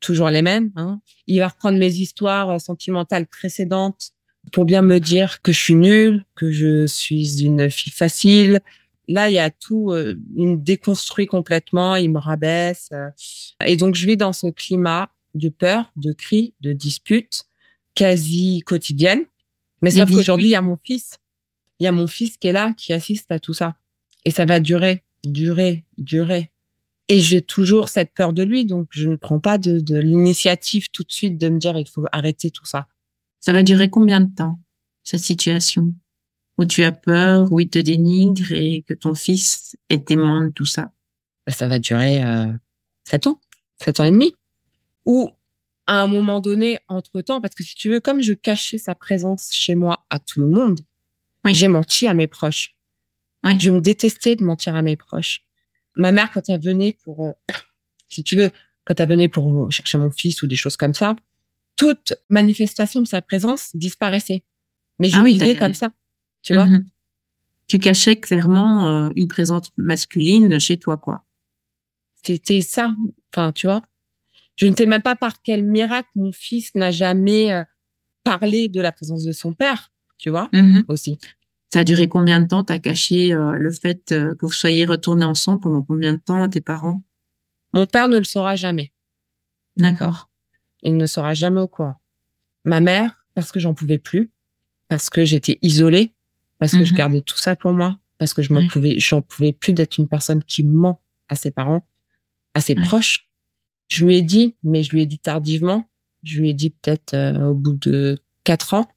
toujours 0.00 0.30
les 0.30 0.42
mêmes. 0.42 0.72
Hein. 0.76 1.00
Il 1.26 1.38
va 1.38 1.48
reprendre 1.48 1.78
mes 1.78 1.94
histoires 1.94 2.60
sentimentales 2.60 3.26
précédentes 3.26 4.12
pour 4.52 4.64
bien 4.64 4.82
me 4.82 4.98
dire 4.98 5.42
que 5.42 5.52
je 5.52 5.58
suis 5.58 5.74
nulle, 5.74 6.24
que 6.34 6.50
je 6.50 6.86
suis 6.86 7.42
une 7.42 7.70
fille 7.70 7.92
facile. 7.92 8.60
Là, 9.08 9.30
il 9.30 9.34
y 9.34 9.38
a 9.38 9.50
tout, 9.50 9.92
euh, 9.92 10.18
il 10.36 10.48
me 10.48 10.56
déconstruit 10.56 11.26
complètement, 11.26 11.96
il 11.96 12.10
me 12.10 12.18
rabaisse. 12.18 12.90
Et 13.64 13.76
donc, 13.76 13.94
je 13.94 14.06
vis 14.06 14.16
dans 14.16 14.32
ce 14.32 14.48
climat 14.48 15.10
de 15.34 15.48
peur, 15.48 15.92
de 15.96 16.12
cris, 16.12 16.54
de 16.60 16.72
disputes 16.72 17.44
quasi 17.94 18.62
quotidiennes. 18.64 19.24
Mais 19.82 19.90
sauf 19.90 20.10
qu'aujourd'hui, 20.10 20.48
il 20.48 20.50
y 20.50 20.56
a 20.56 20.62
mon 20.62 20.78
fils. 20.82 21.18
Il 21.78 21.84
y 21.84 21.86
a 21.86 21.92
mon 21.92 22.06
fils 22.06 22.36
qui 22.36 22.48
est 22.48 22.52
là, 22.52 22.72
qui 22.76 22.92
assiste 22.92 23.30
à 23.30 23.38
tout 23.38 23.54
ça. 23.54 23.76
Et 24.24 24.30
ça 24.30 24.44
va 24.44 24.60
durer, 24.60 25.02
durer, 25.24 25.84
durer. 25.98 26.50
Et 27.08 27.20
j'ai 27.20 27.42
toujours 27.42 27.88
cette 27.88 28.12
peur 28.12 28.32
de 28.32 28.42
lui, 28.42 28.64
donc 28.64 28.88
je 28.90 29.08
ne 29.08 29.16
prends 29.16 29.38
pas 29.38 29.58
de, 29.58 29.78
de 29.78 29.96
l'initiative 29.96 30.88
tout 30.90 31.04
de 31.04 31.12
suite 31.12 31.38
de 31.38 31.48
me 31.48 31.58
dire 31.58 31.78
il 31.78 31.88
faut 31.88 32.04
arrêter 32.10 32.50
tout 32.50 32.66
ça. 32.66 32.88
Ça 33.46 33.52
va 33.52 33.62
durer 33.62 33.88
combien 33.88 34.20
de 34.20 34.34
temps, 34.34 34.58
cette 35.04 35.20
situation 35.20 35.94
Où 36.58 36.64
tu 36.64 36.82
as 36.82 36.90
peur, 36.90 37.52
où 37.52 37.60
il 37.60 37.68
te 37.68 37.78
dénigre 37.78 38.50
et 38.50 38.82
que 38.82 38.92
ton 38.92 39.14
fils 39.14 39.76
est 39.88 40.04
témoin 40.04 40.46
de 40.46 40.50
tout 40.50 40.66
ça? 40.66 40.90
Bah, 41.46 41.52
Ça 41.52 41.68
va 41.68 41.78
durer 41.78 42.24
euh, 42.24 42.52
sept 43.04 43.28
ans, 43.28 43.40
sept 43.80 44.00
ans 44.00 44.04
et 44.04 44.10
demi. 44.10 44.34
Ou 45.04 45.30
à 45.86 46.02
un 46.02 46.08
moment 46.08 46.40
donné, 46.40 46.80
entre-temps, 46.88 47.40
parce 47.40 47.54
que 47.54 47.62
si 47.62 47.76
tu 47.76 47.88
veux, 47.88 48.00
comme 48.00 48.20
je 48.20 48.32
cachais 48.32 48.78
sa 48.78 48.96
présence 48.96 49.50
chez 49.52 49.76
moi 49.76 50.04
à 50.10 50.18
tout 50.18 50.40
le 50.40 50.48
monde, 50.48 50.80
oui. 51.44 51.54
j'ai 51.54 51.68
menti 51.68 52.08
à 52.08 52.14
mes 52.14 52.26
proches. 52.26 52.74
Oui. 53.44 53.60
Je 53.60 53.70
me 53.70 53.80
détestais 53.80 54.34
de 54.34 54.42
mentir 54.42 54.74
à 54.74 54.82
mes 54.82 54.96
proches 54.96 55.46
ma 55.94 56.10
mère, 56.10 56.32
quand 56.32 56.48
elle 56.48 56.60
venait 56.60 56.96
pour, 57.04 57.26
euh, 57.26 57.32
si 58.08 58.24
tu 58.24 58.34
veux, 58.34 58.50
quand 58.84 58.98
elle 58.98 59.08
venait 59.08 59.28
pour 59.28 59.70
chercher 59.70 59.98
mon 59.98 60.10
fils 60.10 60.42
ou 60.42 60.48
des 60.48 60.56
choses 60.56 60.76
comme 60.76 60.94
ça, 60.94 61.14
toute 61.76 62.14
manifestation 62.30 63.00
de 63.02 63.06
sa 63.06 63.22
présence 63.22 63.70
disparaissait. 63.74 64.42
Mais 64.98 65.08
je 65.08 65.18
ah 65.18 65.22
oui, 65.22 65.56
comme 65.58 65.74
ça, 65.74 65.90
tu 66.42 66.54
vois. 66.54 66.66
Mm-hmm. 66.66 66.84
Tu 67.68 67.78
cachais 67.78 68.16
clairement 68.16 68.86
euh, 68.86 69.10
une 69.16 69.28
présence 69.28 69.70
masculine 69.76 70.58
chez 70.58 70.78
toi, 70.78 70.96
quoi. 70.96 71.24
C'était 72.22 72.62
ça. 72.62 72.94
Enfin, 73.32 73.52
tu 73.52 73.66
vois. 73.66 73.82
Je 74.56 74.66
ne 74.66 74.74
sais 74.74 74.86
même 74.86 75.02
pas 75.02 75.16
par 75.16 75.42
quel 75.42 75.64
miracle 75.64 76.08
mon 76.14 76.32
fils 76.32 76.74
n'a 76.74 76.90
jamais 76.90 77.52
euh, 77.52 77.62
parlé 78.24 78.68
de 78.68 78.80
la 78.80 78.90
présence 78.90 79.24
de 79.24 79.32
son 79.32 79.52
père, 79.52 79.92
tu 80.16 80.30
vois, 80.30 80.48
mm-hmm. 80.52 80.84
aussi. 80.88 81.18
Ça 81.72 81.80
a 81.80 81.84
duré 81.84 82.08
combien 82.08 82.40
de 82.40 82.46
temps 82.46 82.64
T'as 82.64 82.78
caché 82.78 83.34
euh, 83.34 83.52
le 83.52 83.70
fait 83.70 84.02
que 84.06 84.36
vous 84.40 84.52
soyez 84.52 84.86
retournés 84.86 85.24
ensemble 85.24 85.60
pendant 85.60 85.82
combien 85.82 86.14
de 86.14 86.18
temps 86.18 86.42
à 86.42 86.48
tes 86.48 86.60
parents? 86.60 87.02
Mon 87.74 87.86
père 87.86 88.08
ne 88.08 88.16
le 88.16 88.24
saura 88.24 88.56
jamais. 88.56 88.92
D'accord. 89.76 90.30
Il 90.82 90.96
ne 90.96 91.06
sera 91.06 91.34
jamais 91.34 91.60
au 91.60 91.68
courant. 91.68 91.96
Ma 92.64 92.80
mère, 92.80 93.24
parce 93.34 93.52
que 93.52 93.60
j'en 93.60 93.74
pouvais 93.74 93.98
plus, 93.98 94.30
parce 94.88 95.10
que 95.10 95.24
j'étais 95.24 95.58
isolée, 95.62 96.12
parce 96.58 96.72
que 96.72 96.84
je 96.84 96.92
mhm. 96.92 96.98
gardais 96.98 97.20
tout 97.20 97.36
ça 97.36 97.56
pour 97.56 97.72
moi, 97.72 97.98
parce 98.18 98.34
que 98.34 98.42
je 98.42 98.52
m'en 98.52 98.66
pouvais, 98.66 98.98
j'en 98.98 99.22
pouvais 99.22 99.52
plus 99.52 99.72
d'être 99.72 99.98
une 99.98 100.08
personne 100.08 100.42
qui 100.42 100.64
ment 100.64 101.00
à 101.28 101.36
ses 101.36 101.50
parents, 101.50 101.86
à 102.54 102.60
ses 102.60 102.74
proches. 102.74 103.28
Je 103.88 104.04
lui 104.04 104.16
ai 104.16 104.22
dit, 104.22 104.56
mais 104.62 104.82
je 104.82 104.90
lui 104.90 105.02
ai 105.02 105.06
dit 105.06 105.18
tardivement. 105.18 105.88
Je 106.22 106.40
lui 106.40 106.50
ai 106.50 106.54
dit 106.54 106.70
peut-être 106.70 107.14
euh, 107.14 107.50
au 107.50 107.54
bout 107.54 107.74
de 107.74 108.18
quatre 108.42 108.74
ans. 108.74 108.88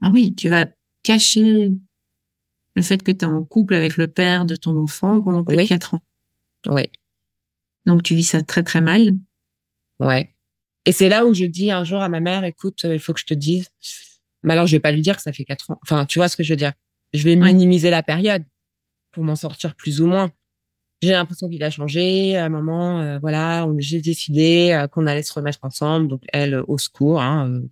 Ah 0.00 0.10
oui, 0.12 0.34
tu 0.34 0.48
vas 0.48 0.66
cacher 1.02 1.72
le 2.76 2.82
fait 2.82 3.02
que 3.02 3.10
tu 3.10 3.24
es 3.24 3.28
en 3.28 3.42
couple 3.44 3.74
avec 3.74 3.96
le 3.96 4.06
père 4.06 4.44
de 4.44 4.54
ton 4.54 4.76
enfant 4.76 5.20
pendant 5.20 5.42
plus 5.42 5.66
quatre 5.66 5.94
ans. 5.94 6.02
Oui. 6.66 6.84
Donc 7.86 8.02
tu 8.02 8.14
vis 8.14 8.24
ça 8.24 8.42
très 8.42 8.62
très 8.62 8.80
mal. 8.80 9.14
Ouais. 9.98 10.34
Et 10.84 10.92
c'est 10.92 11.08
là 11.08 11.26
où 11.26 11.34
je 11.34 11.44
dis 11.44 11.70
un 11.70 11.84
jour 11.84 12.00
à 12.00 12.08
ma 12.08 12.20
mère, 12.20 12.44
écoute, 12.44 12.80
il 12.84 12.98
faut 12.98 13.12
que 13.12 13.20
je 13.20 13.26
te 13.26 13.34
dise. 13.34 13.68
Mais 14.42 14.52
alors 14.52 14.66
je 14.66 14.72
vais 14.72 14.80
pas 14.80 14.92
lui 14.92 15.02
dire 15.02 15.16
que 15.16 15.22
ça 15.22 15.32
fait 15.32 15.44
quatre 15.44 15.70
ans. 15.70 15.78
Enfin, 15.82 16.06
tu 16.06 16.18
vois 16.18 16.28
ce 16.28 16.36
que 16.36 16.42
je 16.42 16.52
veux 16.52 16.56
dire. 16.56 16.72
Je 17.12 17.22
vais 17.24 17.36
minimiser 17.36 17.90
la 17.90 18.02
période 18.02 18.44
pour 19.12 19.24
m'en 19.24 19.36
sortir 19.36 19.74
plus 19.74 20.00
ou 20.00 20.06
moins. 20.06 20.30
J'ai 21.02 21.12
l'impression 21.12 21.48
qu'il 21.48 21.62
a 21.62 21.70
changé. 21.70 22.36
À 22.36 22.46
un 22.46 22.48
moment, 22.48 23.00
euh, 23.00 23.18
voilà, 23.18 23.66
j'ai 23.78 24.00
décidé 24.00 24.70
euh, 24.72 24.86
qu'on 24.88 25.06
allait 25.06 25.22
se 25.22 25.32
remettre 25.32 25.60
ensemble. 25.62 26.08
Donc 26.08 26.22
elle, 26.32 26.62
au 26.66 26.78
secours. 26.78 27.20
Hein, 27.20 27.50
euh, 27.50 27.68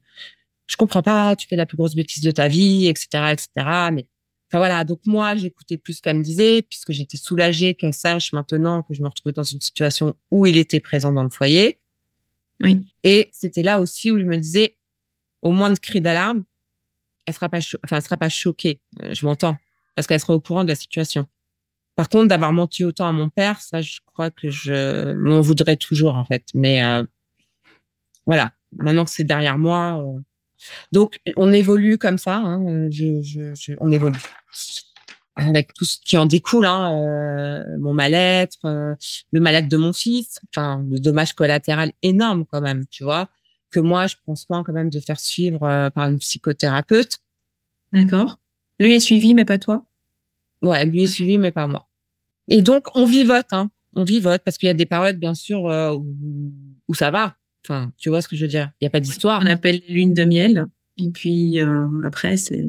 je 0.66 0.76
comprends 0.76 1.02
pas. 1.02 1.36
Tu 1.36 1.46
fais 1.46 1.56
la 1.56 1.66
plus 1.66 1.76
grosse 1.76 1.94
bêtise 1.94 2.22
de 2.22 2.30
ta 2.30 2.48
vie, 2.48 2.86
etc., 2.86 3.32
etc. 3.32 3.48
Mais 3.92 4.06
Enfin 4.48 4.58
voilà, 4.58 4.84
donc 4.84 5.00
moi 5.06 5.34
j'écoutais 5.34 5.76
plus 5.76 5.94
ce 5.94 6.02
qu'elle 6.02 6.18
me 6.18 6.22
disait 6.22 6.62
puisque 6.62 6.92
j'étais 6.92 7.16
soulagée 7.16 7.74
qu'elle 7.74 7.92
sache 7.92 8.32
maintenant 8.32 8.82
que 8.82 8.94
je 8.94 9.02
me 9.02 9.08
retrouvais 9.08 9.32
dans 9.32 9.42
une 9.42 9.60
situation 9.60 10.14
où 10.30 10.46
il 10.46 10.56
était 10.56 10.78
présent 10.78 11.12
dans 11.12 11.24
le 11.24 11.30
foyer. 11.30 11.80
Oui. 12.62 12.86
Et 13.04 13.28
c'était 13.32 13.62
là 13.62 13.80
aussi 13.80 14.10
où 14.10 14.18
je 14.18 14.24
me 14.24 14.36
disais, 14.36 14.76
au 15.42 15.52
moins 15.52 15.70
de 15.70 15.78
cri 15.78 16.00
d'alarme, 16.00 16.44
elle 17.26 17.34
sera 17.34 17.48
pas, 17.48 17.58
enfin 17.84 17.96
elle 17.96 18.02
sera 18.02 18.16
pas 18.16 18.28
choquée. 18.28 18.80
Euh, 19.02 19.12
je 19.14 19.26
m'entends 19.26 19.56
parce 19.94 20.06
qu'elle 20.06 20.20
sera 20.20 20.34
au 20.34 20.40
courant 20.40 20.64
de 20.64 20.68
la 20.68 20.74
situation. 20.74 21.26
Par 21.96 22.08
contre, 22.08 22.28
d'avoir 22.28 22.52
menti 22.52 22.84
autant 22.84 23.08
à 23.08 23.12
mon 23.12 23.30
père, 23.30 23.60
ça, 23.60 23.80
je 23.80 24.00
crois 24.04 24.30
que 24.30 24.50
je 24.50 25.12
m'en 25.14 25.40
voudrais 25.40 25.76
toujours 25.76 26.14
en 26.14 26.24
fait. 26.24 26.44
Mais 26.54 26.84
euh, 26.84 27.04
voilà, 28.26 28.52
maintenant 28.72 29.04
que 29.04 29.10
c'est 29.10 29.24
derrière 29.24 29.58
moi. 29.58 30.02
Euh, 30.02 30.20
donc, 30.92 31.20
on 31.36 31.52
évolue 31.52 31.98
comme 31.98 32.18
ça. 32.18 32.36
Hein, 32.36 32.90
je, 32.90 33.22
je, 33.22 33.54
je, 33.54 33.72
on 33.80 33.90
évolue 33.90 34.18
avec 35.36 35.74
tout 35.74 35.84
ce 35.84 35.98
qui 36.04 36.16
en 36.16 36.26
découle, 36.26 36.66
hein, 36.66 36.98
euh, 36.98 37.78
mon 37.78 37.92
mal-être, 37.92 38.64
euh, 38.64 38.94
le 39.32 39.40
mal-être 39.40 39.68
de 39.68 39.76
mon 39.76 39.92
fils, 39.92 40.40
enfin 40.50 40.84
le 40.90 40.98
dommage 40.98 41.34
collatéral 41.34 41.92
énorme 42.02 42.44
quand 42.46 42.60
même, 42.60 42.86
tu 42.90 43.04
vois, 43.04 43.28
que 43.70 43.80
moi 43.80 44.06
je 44.06 44.16
prends 44.22 44.34
soin 44.34 44.64
quand 44.64 44.72
même 44.72 44.90
de 44.90 45.00
faire 45.00 45.20
suivre 45.20 45.62
euh, 45.64 45.90
par 45.90 46.08
une 46.08 46.18
psychothérapeute. 46.18 47.18
D'accord. 47.92 48.38
Lui 48.80 48.94
est 48.94 49.00
suivi 49.00 49.34
mais 49.34 49.44
pas 49.44 49.58
toi? 49.58 49.84
Ouais, 50.62 50.84
lui 50.86 51.04
est 51.04 51.06
suivi 51.06 51.38
mais 51.38 51.52
pas 51.52 51.66
moi. 51.66 51.88
Et 52.48 52.62
donc 52.62 52.88
on 52.94 53.04
vivote, 53.04 53.52
hein, 53.52 53.70
on 53.94 54.04
vivote 54.04 54.42
parce 54.42 54.56
qu'il 54.58 54.66
y 54.66 54.70
a 54.70 54.74
des 54.74 54.86
périodes 54.86 55.18
bien 55.18 55.34
sûr 55.34 55.64
où, 55.64 56.06
où 56.88 56.94
ça 56.94 57.10
va, 57.10 57.36
Enfin, 57.68 57.92
tu 57.96 58.10
vois 58.10 58.22
ce 58.22 58.28
que 58.28 58.36
je 58.36 58.42
veux 58.42 58.48
dire? 58.48 58.70
Il 58.80 58.84
n'y 58.84 58.86
a 58.86 58.90
pas 58.90 59.00
d'histoire. 59.00 59.40
On 59.42 59.46
appelle 59.46 59.82
lune 59.88 60.14
de 60.14 60.24
miel. 60.24 60.66
Et 60.98 61.10
puis 61.10 61.60
euh, 61.60 61.86
après, 62.04 62.36
c'est 62.36 62.64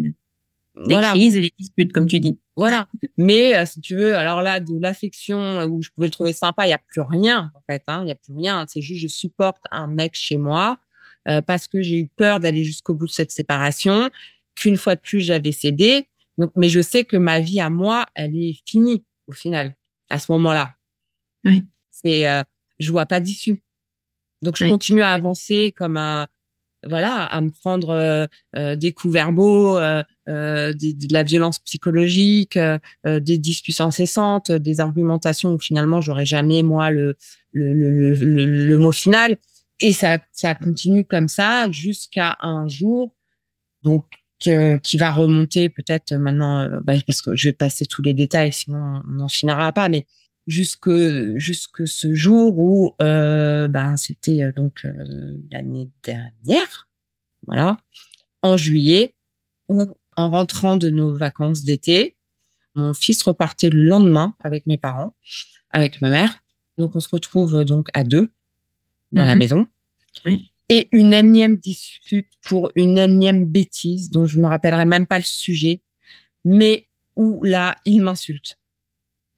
les 0.86 0.94
voilà. 0.94 1.12
crises 1.12 1.36
et 1.36 1.42
les 1.42 1.54
disputes, 1.58 1.92
comme 1.94 2.08
tu 2.08 2.20
dis. 2.20 2.40
Voilà. 2.56 2.88
Mais 3.18 3.56
euh, 3.56 3.66
si 3.66 3.82
tu 3.82 3.96
veux, 3.96 4.16
alors 4.16 4.42
là, 4.42 4.60
de 4.60 4.78
l'affection 4.80 5.40
euh, 5.40 5.68
où 5.68 5.82
je 5.82 5.90
pouvais 5.90 6.08
le 6.08 6.12
trouver 6.12 6.34
sympa, 6.34 6.66
il 6.66 6.70
n'y 6.70 6.74
a 6.74 6.80
plus 6.80 7.02
rien 7.02 7.52
en 7.56 7.62
fait. 7.70 7.84
Hein. 7.88 8.02
Il 8.02 8.06
n'y 8.06 8.12
a 8.12 8.16
plus 8.16 8.34
rien. 8.34 8.66
C'est 8.68 8.82
juste 8.82 9.02
je 9.02 9.08
supporte 9.08 9.64
un 9.72 9.88
mec 9.88 10.16
chez 10.16 10.38
moi 10.38 10.80
parce 11.46 11.68
que 11.68 11.82
j'ai 11.82 12.00
eu 12.00 12.08
peur 12.08 12.40
d'aller 12.40 12.64
jusqu'au 12.64 12.94
bout 12.94 13.06
de 13.08 13.12
cette 13.12 13.32
séparation. 13.32 14.10
Qu'une 14.56 14.78
fois 14.78 14.96
de 14.96 15.02
plus, 15.02 15.20
j'avais 15.20 15.52
cédé. 15.52 16.08
Donc, 16.38 16.52
mais 16.56 16.70
je 16.70 16.82
sais 16.82 17.04
que 17.04 17.18
ma 17.18 17.42
vie 17.42 17.60
à 17.60 17.70
moi, 17.70 18.06
elle 18.16 18.34
est 18.38 18.62
finie 18.66 19.04
au 19.28 19.34
final 19.34 19.76
à 20.10 20.20
ce 20.20 20.32
moment-là. 20.32 20.76
Oui. 21.46 21.66
C'est, 21.92 22.28
euh, 22.28 22.44
je 22.80 22.92
vois 22.92 23.06
pas 23.06 23.20
d'issue. 23.20 23.62
Donc 24.42 24.56
je 24.56 24.68
continue 24.68 25.02
à 25.02 25.14
avancer 25.14 25.74
comme 25.76 25.98
un 25.98 26.28
voilà, 26.86 27.24
à 27.26 27.42
me 27.42 27.50
prendre 27.50 27.90
euh, 27.90 28.28
euh 28.56 28.76
des 28.76 28.94
coups 28.94 29.14
verbaux, 29.14 29.78
euh, 29.78 30.04
euh 30.28 30.74
de 30.74 31.14
la 31.14 31.24
violence 31.24 31.60
psychologique, 31.60 32.58
euh, 32.58 32.80
des 33.20 33.38
disputes 33.38 33.82
incessantes, 33.82 34.52
des 34.52 34.80
argumentations 34.80 35.54
où 35.54 35.60
finalement 35.60 36.02
j'aurais 36.02 36.26
jamais 36.26 36.64
moi 36.64 36.92
le 36.92 37.16
le, 37.54 38.14
le, 38.14 38.78
mot 38.78 38.92
final. 38.92 39.38
Et 39.80 39.94
ça, 39.94 40.20
ça 40.32 40.54
continue 40.56 41.06
comme 41.06 41.28
ça 41.28 41.72
jusqu'à 41.72 42.38
un 42.42 42.68
jour, 42.68 43.16
donc 43.84 44.06
qui 44.40 44.98
va 44.98 45.12
remonter 45.12 45.70
peut-être 45.70 46.14
maintenant, 46.14 46.70
bah, 46.84 46.94
parce 47.08 47.24
que 47.24 47.36
je 47.36 47.50
vais 47.50 47.54
passer 47.54 47.86
tous 47.88 48.04
les 48.04 48.14
détails, 48.14 48.54
sinon 48.54 49.02
on 49.08 49.12
n'en 49.14 49.28
finira 49.28 49.72
pas, 49.72 49.90
mais 49.90 50.06
jusque 50.48 50.90
jusque 51.36 51.88
ce 51.88 52.14
jour 52.16 52.58
où 52.58 52.96
euh, 53.02 53.68
ben 53.68 53.98
c'était 53.98 54.44
euh, 54.44 54.52
donc 54.54 54.86
euh, 54.86 55.38
l'année 55.52 55.90
dernière 56.04 56.88
voilà 57.46 57.78
en 58.42 58.56
juillet 58.56 59.14
où 59.68 59.84
en 60.18 60.30
rentrant 60.30 60.76
de 60.78 60.90
nos 60.90 61.16
vacances 61.16 61.64
d'été, 61.64 62.18
mon 62.76 62.94
fils 62.94 63.22
repartait 63.24 63.70
le 63.70 63.84
lendemain 63.84 64.36
avec 64.44 64.66
mes 64.68 64.78
parents, 64.78 65.16
avec 65.72 66.02
ma 66.02 66.10
mère. 66.10 66.40
Donc, 66.78 66.96
on 66.96 67.00
se 67.00 67.10
retrouve 67.10 67.64
donc 67.64 67.88
à 67.94 68.04
deux 68.04 68.30
dans 69.12 69.24
la 69.26 69.34
Mhm. 69.36 69.40
maison. 69.40 69.68
Oui. 70.26 70.52
Et 70.70 70.90
une 70.92 71.14
énième 71.14 71.56
dispute 71.58 72.28
pour 72.42 72.72
une 72.76 72.98
énième 72.98 73.46
bêtise 73.46 74.10
dont 74.10 74.26
je 74.26 74.40
me 74.40 74.48
rappellerai 74.48 74.86
même 74.86 75.08
pas 75.08 75.18
le 75.18 75.24
sujet, 75.24 75.82
mais 76.44 76.88
où 77.16 77.44
là, 77.44 77.76
il 77.86 78.02
m'insulte 78.02 78.58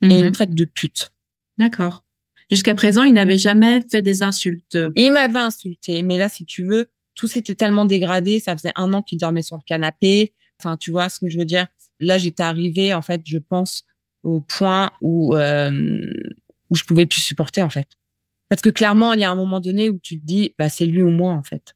et 0.01 0.07
il 0.07 0.17
Mhm. 0.19 0.25
me 0.25 0.31
traite 0.31 0.55
de 0.55 0.65
pute. 0.65 1.11
D'accord. 1.57 2.03
Jusqu'à 2.49 2.73
présent, 2.73 3.03
il 3.03 3.13
n'avait 3.13 3.37
jamais 3.37 3.81
fait 3.91 4.01
des 4.01 4.23
insultes. 4.23 4.77
Il 4.95 5.11
m'avait 5.11 5.37
insulté, 5.39 6.01
mais 6.01 6.17
là, 6.17 6.29
si 6.29 6.45
tu 6.45 6.63
veux, 6.63 6.89
tout 7.13 7.27
s'était 7.27 7.53
tellement 7.55 7.85
dégradé. 7.85 8.39
Ça 8.39 8.57
faisait 8.57 8.71
un 8.75 8.91
an 8.93 9.03
qu'il 9.03 9.19
dormait 9.19 9.43
sur 9.43 9.55
le 9.57 9.61
canapé. 9.65 10.33
Enfin, 10.59 10.77
tu 10.77 10.91
vois 10.91 11.09
ce 11.09 11.19
que 11.19 11.29
je 11.29 11.37
veux 11.37 11.45
dire? 11.45 11.67
Là, 11.99 12.17
j'étais 12.17 12.43
arrivée, 12.43 12.93
en 12.93 13.01
fait, 13.01 13.21
je 13.25 13.37
pense 13.37 13.83
au 14.23 14.41
point 14.41 14.91
où 15.01 15.35
euh, 15.35 16.01
où 16.69 16.75
je 16.75 16.83
pouvais 16.83 17.05
plus 17.05 17.21
supporter, 17.21 17.61
en 17.61 17.69
fait. 17.69 17.87
Parce 18.49 18.61
que 18.61 18.69
clairement, 18.69 19.13
il 19.13 19.19
y 19.19 19.23
a 19.23 19.31
un 19.31 19.35
moment 19.35 19.59
donné 19.59 19.89
où 19.89 19.99
tu 19.99 20.19
te 20.19 20.25
dis, 20.25 20.53
bah, 20.57 20.69
c'est 20.69 20.85
lui 20.85 21.01
ou 21.01 21.09
moi, 21.09 21.33
en 21.33 21.43
fait. 21.43 21.75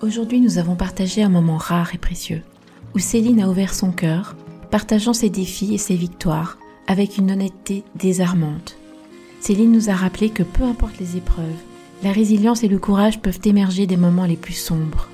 Aujourd'hui, 0.00 0.40
nous 0.40 0.58
avons 0.58 0.76
partagé 0.76 1.22
un 1.22 1.28
moment 1.28 1.56
rare 1.56 1.94
et 1.94 1.98
précieux, 1.98 2.42
où 2.94 2.98
Céline 2.98 3.40
a 3.40 3.48
ouvert 3.48 3.74
son 3.74 3.92
cœur, 3.92 4.36
partageant 4.70 5.12
ses 5.12 5.30
défis 5.30 5.74
et 5.74 5.78
ses 5.78 5.96
victoires 5.96 6.58
avec 6.86 7.18
une 7.18 7.32
honnêteté 7.32 7.82
désarmante. 7.96 8.76
Céline 9.40 9.72
nous 9.72 9.90
a 9.90 9.94
rappelé 9.94 10.30
que 10.30 10.42
peu 10.42 10.64
importe 10.64 10.98
les 10.98 11.16
épreuves, 11.16 11.62
la 12.02 12.12
résilience 12.12 12.62
et 12.62 12.68
le 12.68 12.78
courage 12.78 13.20
peuvent 13.20 13.40
émerger 13.44 13.86
des 13.86 13.96
moments 13.96 14.26
les 14.26 14.36
plus 14.36 14.54
sombres. 14.54 15.08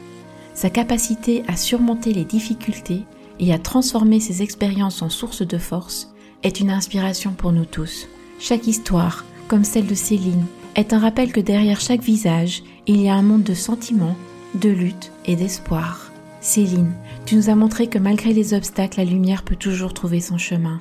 Sa 0.54 0.70
capacité 0.70 1.42
à 1.48 1.56
surmonter 1.56 2.12
les 2.12 2.24
difficultés 2.24 3.02
et 3.40 3.52
à 3.52 3.58
transformer 3.58 4.20
ses 4.20 4.42
expériences 4.42 5.02
en 5.02 5.08
source 5.08 5.46
de 5.46 5.58
force 5.58 6.12
est 6.42 6.60
une 6.60 6.70
inspiration 6.70 7.32
pour 7.32 7.52
nous 7.52 7.64
tous. 7.64 8.08
Chaque 8.38 8.66
histoire, 8.66 9.24
comme 9.48 9.64
celle 9.64 9.86
de 9.86 9.94
Céline, 9.94 10.44
est 10.74 10.92
un 10.92 10.98
rappel 10.98 11.32
que 11.32 11.40
derrière 11.40 11.80
chaque 11.80 12.02
visage, 12.02 12.62
il 12.86 13.00
y 13.00 13.08
a 13.08 13.14
un 13.14 13.22
monde 13.22 13.44
de 13.44 13.54
sentiments, 13.54 14.16
de 14.54 14.68
lutte 14.68 15.12
et 15.26 15.36
d'espoir. 15.36 16.10
Céline, 16.40 16.92
tu 17.24 17.36
nous 17.36 17.50
as 17.50 17.54
montré 17.54 17.86
que 17.86 17.98
malgré 17.98 18.32
les 18.32 18.54
obstacles, 18.54 18.98
la 18.98 19.04
lumière 19.04 19.44
peut 19.44 19.56
toujours 19.56 19.94
trouver 19.94 20.20
son 20.20 20.38
chemin. 20.38 20.80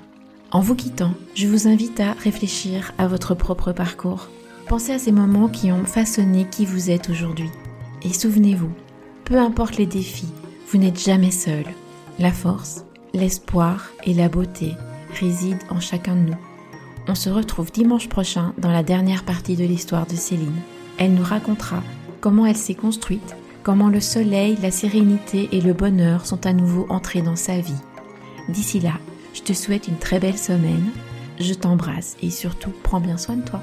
En 0.52 0.60
vous 0.60 0.76
quittant, 0.76 1.14
je 1.36 1.48
vous 1.48 1.68
invite 1.68 2.00
à 2.00 2.14
réfléchir 2.14 2.94
à 2.98 3.08
votre 3.08 3.36
propre 3.36 3.72
parcours. 3.72 4.30
Pensez 4.72 4.94
à 4.94 5.00
ces 5.00 5.12
moments 5.12 5.50
qui 5.50 5.70
ont 5.74 5.84
façonné 5.84 6.48
qui 6.50 6.66
vous 6.66 6.92
êtes 6.92 7.10
aujourd'hui. 7.10 7.50
Et 8.04 8.14
souvenez-vous, 8.14 8.72
peu 9.26 9.38
importe 9.38 9.76
les 9.76 9.86
défis, 9.86 10.32
vous 10.70 10.78
n'êtes 10.78 10.98
jamais 10.98 11.30
seul. 11.30 11.66
La 12.20 12.32
force, 12.32 12.86
l'espoir 13.14 13.90
et 14.06 14.14
la 14.14 14.30
beauté 14.30 14.72
résident 15.20 15.60
en 15.70 15.82
chacun 15.82 16.16
de 16.16 16.30
nous. 16.30 16.38
On 17.10 17.16
se 17.16 17.30
retrouve 17.30 17.70
dimanche 17.70 18.08
prochain 18.08 18.54
dans 18.60 18.72
la 18.72 18.82
dernière 18.82 19.26
partie 19.26 19.58
de 19.58 19.66
l'histoire 19.66 20.08
de 20.08 20.16
Céline. 20.16 20.62
Elle 20.98 21.16
nous 21.16 21.26
racontera 21.26 21.84
comment 22.22 22.46
elle 22.46 22.56
s'est 22.56 22.74
construite, 22.74 23.36
comment 23.64 23.90
le 23.90 24.00
soleil, 24.00 24.58
la 24.62 24.72
sérénité 24.72 25.50
et 25.52 25.60
le 25.60 25.74
bonheur 25.74 26.26
sont 26.26 26.46
à 26.46 26.54
nouveau 26.54 26.86
entrés 26.88 27.22
dans 27.22 27.36
sa 27.36 27.60
vie. 27.60 27.82
D'ici 28.48 28.80
là, 28.80 28.94
je 29.34 29.42
te 29.42 29.52
souhaite 29.52 29.90
une 29.90 30.00
très 30.00 30.22
belle 30.22 30.38
semaine, 30.38 30.92
je 31.42 31.54
t'embrasse 31.56 32.16
et 32.24 32.30
surtout 32.30 32.72
prends 32.84 33.02
bien 33.02 33.18
soin 33.18 33.36
de 33.36 33.44
toi. 33.44 33.62